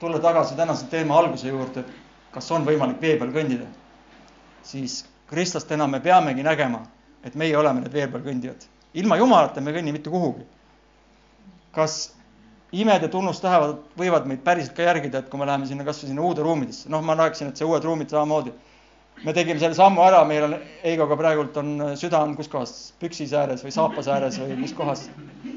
[0.00, 3.68] tulla tagasi tänase teema alguse juurde, et kas on võimalik vee peal kõndida,
[4.64, 6.82] siis kristlastena me peamegi nägema,
[7.24, 8.68] et meie oleme need vee peal kõndijad.
[8.94, 10.46] ilma Jumalata me ei kõnni mitte kuhugi.
[11.72, 12.14] kas
[12.72, 16.22] imed ja tunnustähevad võivad meid päriselt ka järgida, et kui me läheme sinna kasvõi sinna
[16.22, 18.52] uude ruumidesse, noh, ma rääkisin, et see uued ruumid samamoodi.
[19.24, 23.32] Me tegime selle sammu ära, meil on Heigoga praegult on süda on kus kohas, püksis
[23.36, 25.08] ääres või saapas ääres või mis kohas.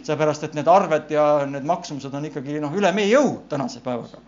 [0.03, 4.21] seepärast, et need arved ja need maksumused on ikkagi noh, üle meie jõu tänase päevaga.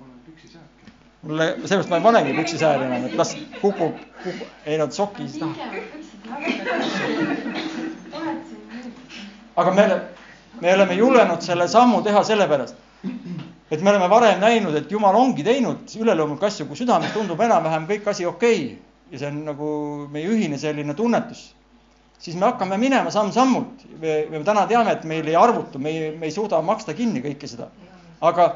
[1.21, 5.91] Mulle, sellepärast ma ei panegi püksisääri enam, et las kukub, kukub, ei nad sokis tahavad.
[9.61, 9.87] aga me,
[10.61, 12.75] me oleme julgenud selle sammu teha sellepärast,
[13.71, 17.85] et me oleme varem näinud, et Jumal ongi teinud üleloomulikke asju, kui südames tundub enam-vähem
[17.87, 18.65] kõik asi okei.
[18.65, 19.71] okay, ja see on nagu
[20.11, 21.51] meie ühine selline tunnetus,
[22.21, 23.85] siis me hakkame minema samm-sammult.
[23.99, 27.23] me, me täna teame, et meil ei arvutu, me ei, me ei suuda maksta kinni
[27.23, 27.67] kõike seda,
[28.21, 28.47] aga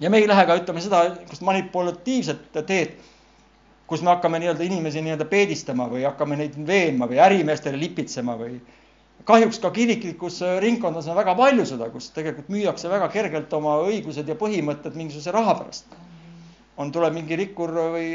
[0.00, 2.96] ja me ei lähe ka, ütleme seda, kus manipulatiivset teed,
[3.86, 8.58] kus me hakkame nii-öelda inimesi nii-öelda peedistama või hakkame neid veenma või ärimeestele lipitsema või
[9.28, 14.28] kahjuks ka kiriklikus ringkondades on väga palju seda, kus tegelikult müüakse väga kergelt oma õigused
[14.28, 15.96] ja põhimõtted mingisuguse raha pärast.
[16.76, 18.08] On, tuleb mingi rikkur või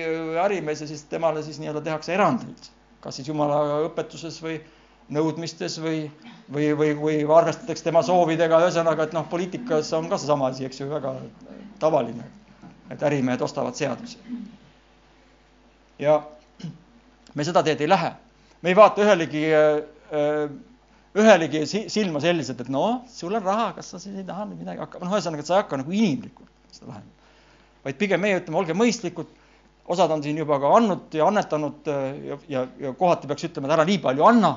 [0.44, 2.70] ärimees ja siis temale siis nii-öelda tehakse erandeid,
[3.04, 4.60] kas siis jumala õpetuses või
[5.14, 6.04] nõudmistes või,
[6.54, 10.84] või, või, või arvestatakse tema soovidega, ühesõnaga, et noh, poliitikas on ka seesama asi, eks
[10.84, 11.16] ju, väga
[11.82, 12.28] tavaline,
[12.94, 14.20] et ärimehed ostavad seadusi.
[16.00, 16.22] ja
[17.36, 18.12] me seda teed ei lähe,
[18.62, 19.46] me ei vaata ühelegi,
[21.20, 25.02] ühelegi silma selliselt, et noh, sul on raha, kas sa siis ei taha midagi hakka,
[25.02, 27.19] noh, ühesõnaga, et sa ei hakka nagu inimlikult seda lahendama.
[27.86, 29.30] Vaid pigem meie ütleme, olge mõistlikud,
[29.90, 33.78] osad on siin juba ka andnud ja annetanud ja, ja, ja kohati peaks ütlema, et
[33.78, 34.52] ära nii palju anna.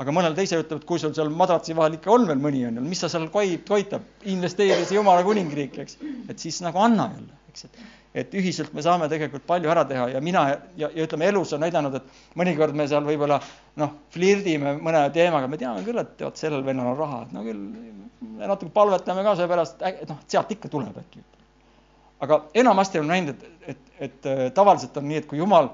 [0.00, 2.78] Aga mõnel teisel ütleb, et kui sul seal madratsi vahel ikka on veel mõni on
[2.80, 5.98] ju, mis sa seal koit-, toitab, investeeris Jumala kuningriiki, eks.
[6.32, 7.82] et siis nagu anna jälle, eks, et,
[8.22, 11.60] et ühiselt me saame tegelikult palju ära teha ja mina ja, ja ütleme, elus on
[11.66, 13.42] näidanud, et mõnikord me seal võib-olla
[13.80, 17.44] noh, flirdime mõne teemaga, me teame küll, et vot sellel vennal on raha, et no
[17.44, 17.66] küll
[18.40, 21.20] natuke palvetame ka seepärast, et noh, sealt ikka tuleb äkki.
[22.20, 25.70] Aga enamasti olen näinud, et, et, et tavaliselt on nii, et kui Jumal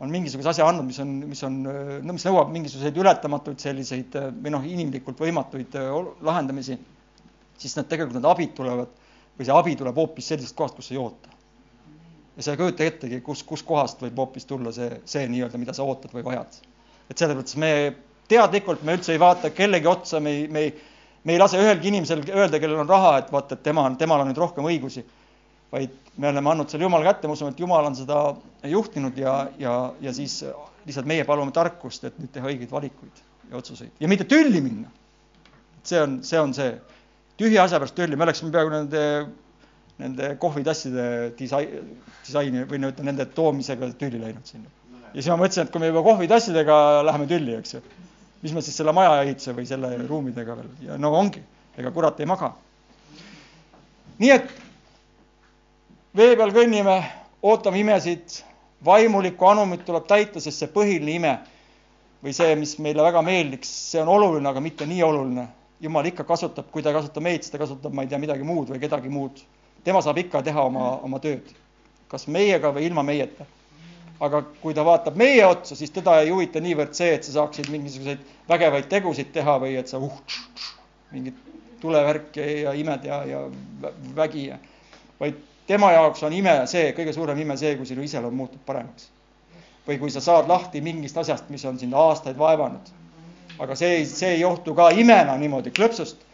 [0.00, 1.58] on mingisuguse asja andnud, mis on, mis on,
[2.06, 5.76] no mis nõuab mingisuguseid ületamatuid selliseid või noh, inimlikult võimatuid
[6.24, 6.78] lahendamisi,
[7.60, 8.96] siis need tegelikult need abid tulevad
[9.36, 11.36] või see abi tuleb hoopis sellisest kohast, kus sa ei oota.
[12.36, 15.76] ja sa ei kujuta ettegi, kus, kus kohast võib hoopis tulla see, see nii-öelda, mida
[15.76, 16.60] sa ootad või vajad.
[17.10, 17.70] et selles mõttes me
[18.30, 20.74] teadlikult, me üldse ei vaata kellegi otsa, me ei, me ei,
[21.24, 24.24] me ei lase ühelgi inimesel öelda, kellel on raha, et vaata, et tema on, temal
[24.24, 25.04] on nüüd rohkem õigusi
[25.72, 25.90] vaid
[26.20, 28.20] me oleme andnud selle Jumala kätte, ma usun, et Jumal on seda
[28.68, 30.40] juhtinud ja, ja, ja siis
[30.86, 34.90] lihtsalt meie palume tarkust, et nüüd teha õigeid valikuid ja otsuseid ja mitte tülli minna.
[35.84, 36.74] see on, see on see,
[37.40, 39.04] tühja asja pärast tülli, me oleksime peaaegu nende,
[40.02, 41.06] nende kohvitasside
[41.38, 41.80] disai-,
[42.26, 44.68] disaini või no ütleme, nende toomisega tülli läinud sinna.
[45.14, 47.84] ja siis ma mõtlesin, et kui me juba kohvitassidega läheme tülli, eks ju,
[48.42, 51.42] mis me siis selle maja ehituse või selle ruumidega veel ja no ongi,
[51.78, 52.52] ega kurat ei maga.
[54.20, 54.58] nii et
[56.16, 56.96] vee peal kõnnime,
[57.46, 58.40] ootame imesid,
[58.84, 61.34] vaimulikku anumit tuleb täita, sest see põhiline ime
[62.24, 65.48] või see, mis meile väga meeldiks, see on oluline, aga mitte nii oluline.
[65.80, 68.44] jumal ikka kasutab, kui ta ei kasuta meid, siis ta kasutab, ma ei tea, midagi
[68.44, 69.40] muud või kedagi muud.
[69.84, 71.46] tema saab ikka teha oma, oma tööd,
[72.08, 73.46] kas meiega või ilma meieta.
[74.20, 77.70] aga kui ta vaatab meie otsa, siis teda ei huvita niivõrd see, et sa saaksid
[77.72, 80.20] mingisuguseid vägevaid tegusid teha või et sa uh,
[81.12, 81.34] mingit
[81.80, 83.40] tulevärki ja imed ja, ja
[84.16, 84.58] vägi ja,
[85.20, 85.40] vaid
[85.70, 89.10] tema jaoks on ime see, kõige suurem ime see, kui sinu iseloom muutub paremaks.
[89.86, 92.90] või kui sa saad lahti mingist asjast, mis on sind aastaid vaevanud.
[93.58, 96.26] aga see see ei juhtu ka imena niimoodi klõpsust,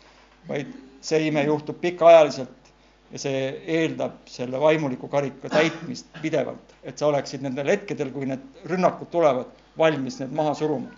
[0.49, 0.72] vaid
[1.05, 2.72] see ime juhtub pikaajaliselt
[3.12, 3.45] ja see
[3.76, 9.53] eeldab selle vaimuliku karika täitmist pidevalt, et sa oleksid nendel hetkedel, kui need rünnakud tulevad,
[9.78, 10.89] valmis need maha suruma.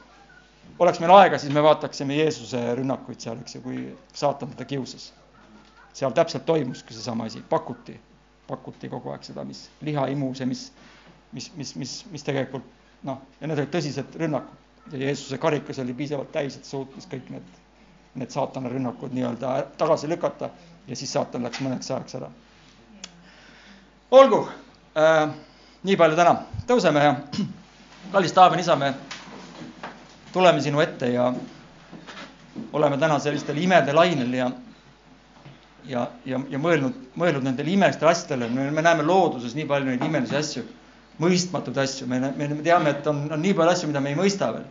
[0.78, 5.12] oleks meil aega, siis me vaataksime Jeesuse rünnakuid seal, eks ju, kui saatan teda kiusas.
[5.92, 7.98] seal täpselt toimuski seesama asi, pakuti
[8.48, 10.68] pakuti kogu aeg seda, mis liha imus ja mis,
[11.32, 12.66] mis, mis, mis, mis tegelikult
[13.06, 14.64] noh, ja need olid tõsised rünnakud.
[14.92, 17.48] ja Jeesuse karikas oli piisavalt täis, et suutis kõik need,
[18.16, 20.50] need saatana rünnakud nii-öelda tagasi lükata
[20.88, 22.30] ja siis saatan läks mõneks ajaks ära.
[24.10, 24.40] olgu
[24.96, 25.28] äh,,
[25.82, 26.34] nii palju täna,
[26.66, 27.14] tõuseme ja
[28.12, 28.94] kallis Taaven isa, me
[30.32, 31.32] tuleme sinu ette ja
[32.72, 34.50] oleme täna sellistel imede lainel ja
[35.88, 40.36] ja, ja, ja mõelnud, mõelnud nendele imelistele asjadele, me näeme looduses nii palju neid imelisi
[40.36, 40.64] asju,
[41.22, 44.52] mõistmatuid asju, me, me teame, et on, on nii palju asju, mida me ei mõista
[44.54, 44.66] veel.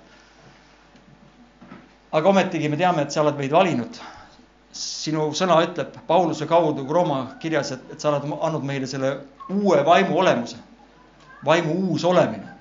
[2.17, 3.99] aga ometigi me teame, et sa oled meid valinud.
[4.77, 9.15] sinu sõna ütleb Pauluse kaudu Rooma kirjas, et, et sa oled andnud meile selle
[9.49, 10.57] uue vaimu olemuse,
[11.45, 12.53] vaimu uus olemine.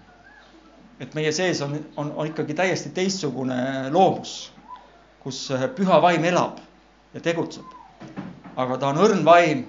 [1.00, 4.52] et meie sees on, on, on ikkagi täiesti teistsugune loomus,
[5.20, 6.62] kus püha vaim elab
[7.14, 7.76] ja tegutseb
[8.56, 9.64] aga ta on õrn vaim,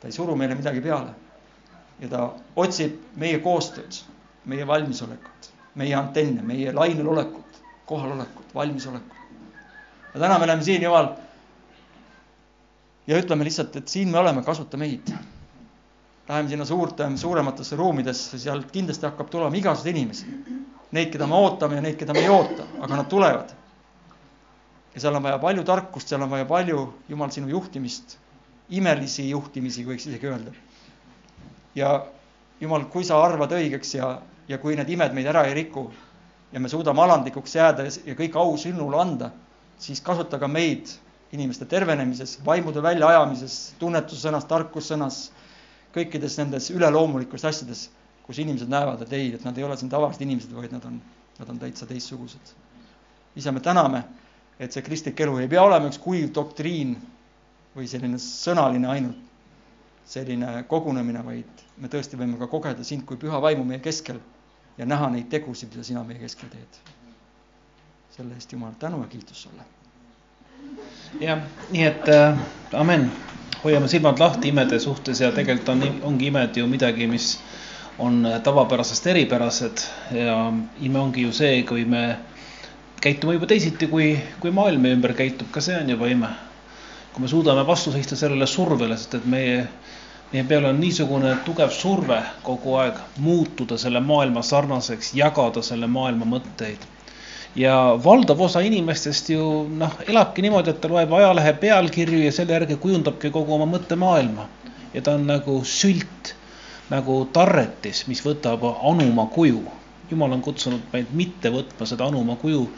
[0.00, 1.14] ta ei suru meile midagi peale.
[1.96, 2.22] ja ta
[2.60, 4.02] otsib meie koostööd,
[4.44, 5.48] meie valmisolekut,
[5.80, 9.16] meie antenne, meie lainel olekut, kohalolekut, valmisolekut.
[10.12, 11.14] ja täna me oleme siin, Jumal.
[13.06, 15.14] ja ütleme lihtsalt, et siin me oleme, kasuta meid.
[16.28, 20.26] Läheme sinna suurte, suurematesse ruumidesse, seal kindlasti hakkab tulema igasuguseid inimesi.
[20.90, 23.54] Neid, keda me ootame ja neid, keda me ei oota, aga nad tulevad.
[24.94, 28.18] ja seal on vaja palju tarkust, seal on vaja palju, Jumal, sinu juhtimist
[28.68, 30.52] imelisi juhtimisi, võiks isegi öelda.
[31.74, 32.06] ja
[32.60, 35.90] jumal, kui sa arvad õigeks ja, ja kui need imed meid ära ei riku
[36.52, 39.30] ja me suudame alandlikuks jääda ja kõik au sinule anda,
[39.78, 40.88] siis kasuta ka meid
[41.32, 45.18] inimeste tervenemises, vaimude väljaajamises, tunnetussõnas, tarkussõnas,
[45.94, 47.88] kõikides nendes üleloomulikes asjades,
[48.26, 51.00] kus inimesed näevad, et ei, et nad ei ole siin tavalised inimesed, vaid nad on,
[51.38, 52.54] nad on täitsa teistsugused.
[53.36, 54.04] isa, me täname,
[54.58, 56.96] et see kristlik elu ei pea olema üks kuiv doktriin,
[57.76, 59.26] või selline sõnaline ainult
[60.06, 64.20] selline kogunemine, vaid me tõesti võime ka kogeda sind kui püha vaimu meie keskel
[64.78, 66.82] ja näha neid tegusid, mida sina meie keskel teed.
[68.16, 69.64] selle eest Jumal tänu ja kiitus sulle.
[71.20, 72.38] jah, nii et äh,
[72.72, 73.10] amen,
[73.64, 77.38] hoiame silmad lahti imede suhtes ja tegelikult on, ongi imed ju midagi, mis
[77.98, 82.18] on tavapärasest eripärased ja ime ongi ju see, kui me
[83.02, 86.30] käitume juba teisiti, kui, kui maailm meie ümber käitub, ka see on juba ime
[87.16, 89.60] kui me suudame vastu seista sellele survele, sest et meie,
[90.32, 96.28] meie peal on niisugune tugev surve kogu aeg muutuda selle maailma sarnaseks, jagada selle maailma
[96.34, 96.84] mõtteid.
[97.56, 99.46] ja valdav osa inimestest ju
[99.80, 104.46] noh, elabki niimoodi, et ta loeb ajalehe pealkirju ja selle järgi kujundabki kogu oma mõttemaailma.
[104.92, 106.34] ja ta on nagu sült,
[106.92, 109.64] nagu tarretis, mis võtab anuma kuju.
[110.10, 112.68] jumal on kutsunud meid mitte võtma seda anuma kuju,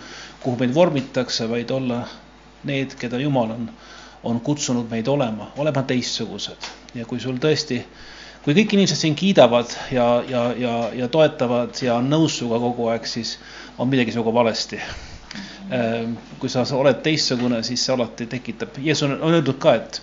[0.47, 2.05] kuhu meid vormitakse, vaid olla
[2.63, 3.71] need, keda Jumal on
[4.25, 7.83] on kutsunud meid olema, olema teistsugused ja kui sul tõesti,
[8.45, 12.89] kui kõik inimesed sind kiidavad ja, ja, ja, ja toetavad ja on nõus sinuga kogu
[12.93, 13.37] aeg, siis
[13.79, 14.81] on midagi sinuga valesti.
[15.71, 20.01] Ehm, kui sa oled teistsugune, siis see alati tekitab, Jeesus on, on öeldud ka, et,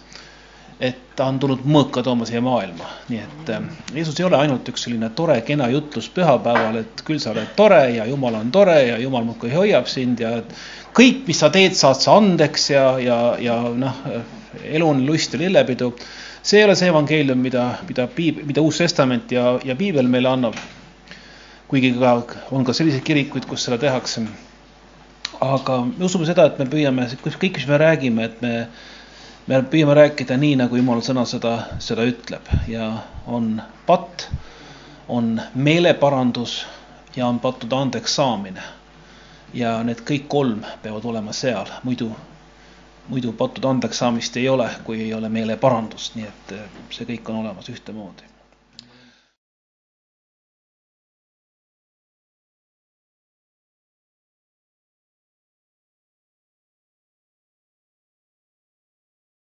[0.79, 4.69] et ta on tulnud mõõka tooma siia maailma, nii et äh, Jeesus ei ole ainult
[4.69, 8.77] üks selline tore, kena jutlus pühapäeval, et küll sa oled tore ja Jumal on tore
[8.91, 10.35] ja Jumal muudkui hoiab sind ja
[10.95, 13.99] kõik, mis sa teed, saad sa andeks ja, ja, ja noh,
[14.63, 15.91] elu on lust ja lillepidu.
[16.45, 20.29] see ei ole see evangeelium, mida, mida piib-, mida Uus Testament ja, ja piibel meile
[20.29, 20.55] annab.
[21.67, 22.15] kuigi ka
[22.51, 24.21] on ka selliseid kirikuid, kus seda tehakse.
[25.41, 28.67] aga me usume seda, et me püüame, kõik, mis me räägime, et me,
[29.47, 32.91] me püüame rääkida nii, nagu Jumala sõna seda, seda ütleb ja
[33.27, 34.29] on patt,
[35.09, 36.63] on meeleparandus
[37.15, 38.63] ja on pattude andeks saamine.
[39.55, 42.11] Ja need kõik kolm peavad olema seal, muidu
[43.07, 46.55] muidu pattude andeks saamist ei ole, kui ei ole meeleparandust, nii et
[46.89, 48.34] see kõik on olemas ühtemoodi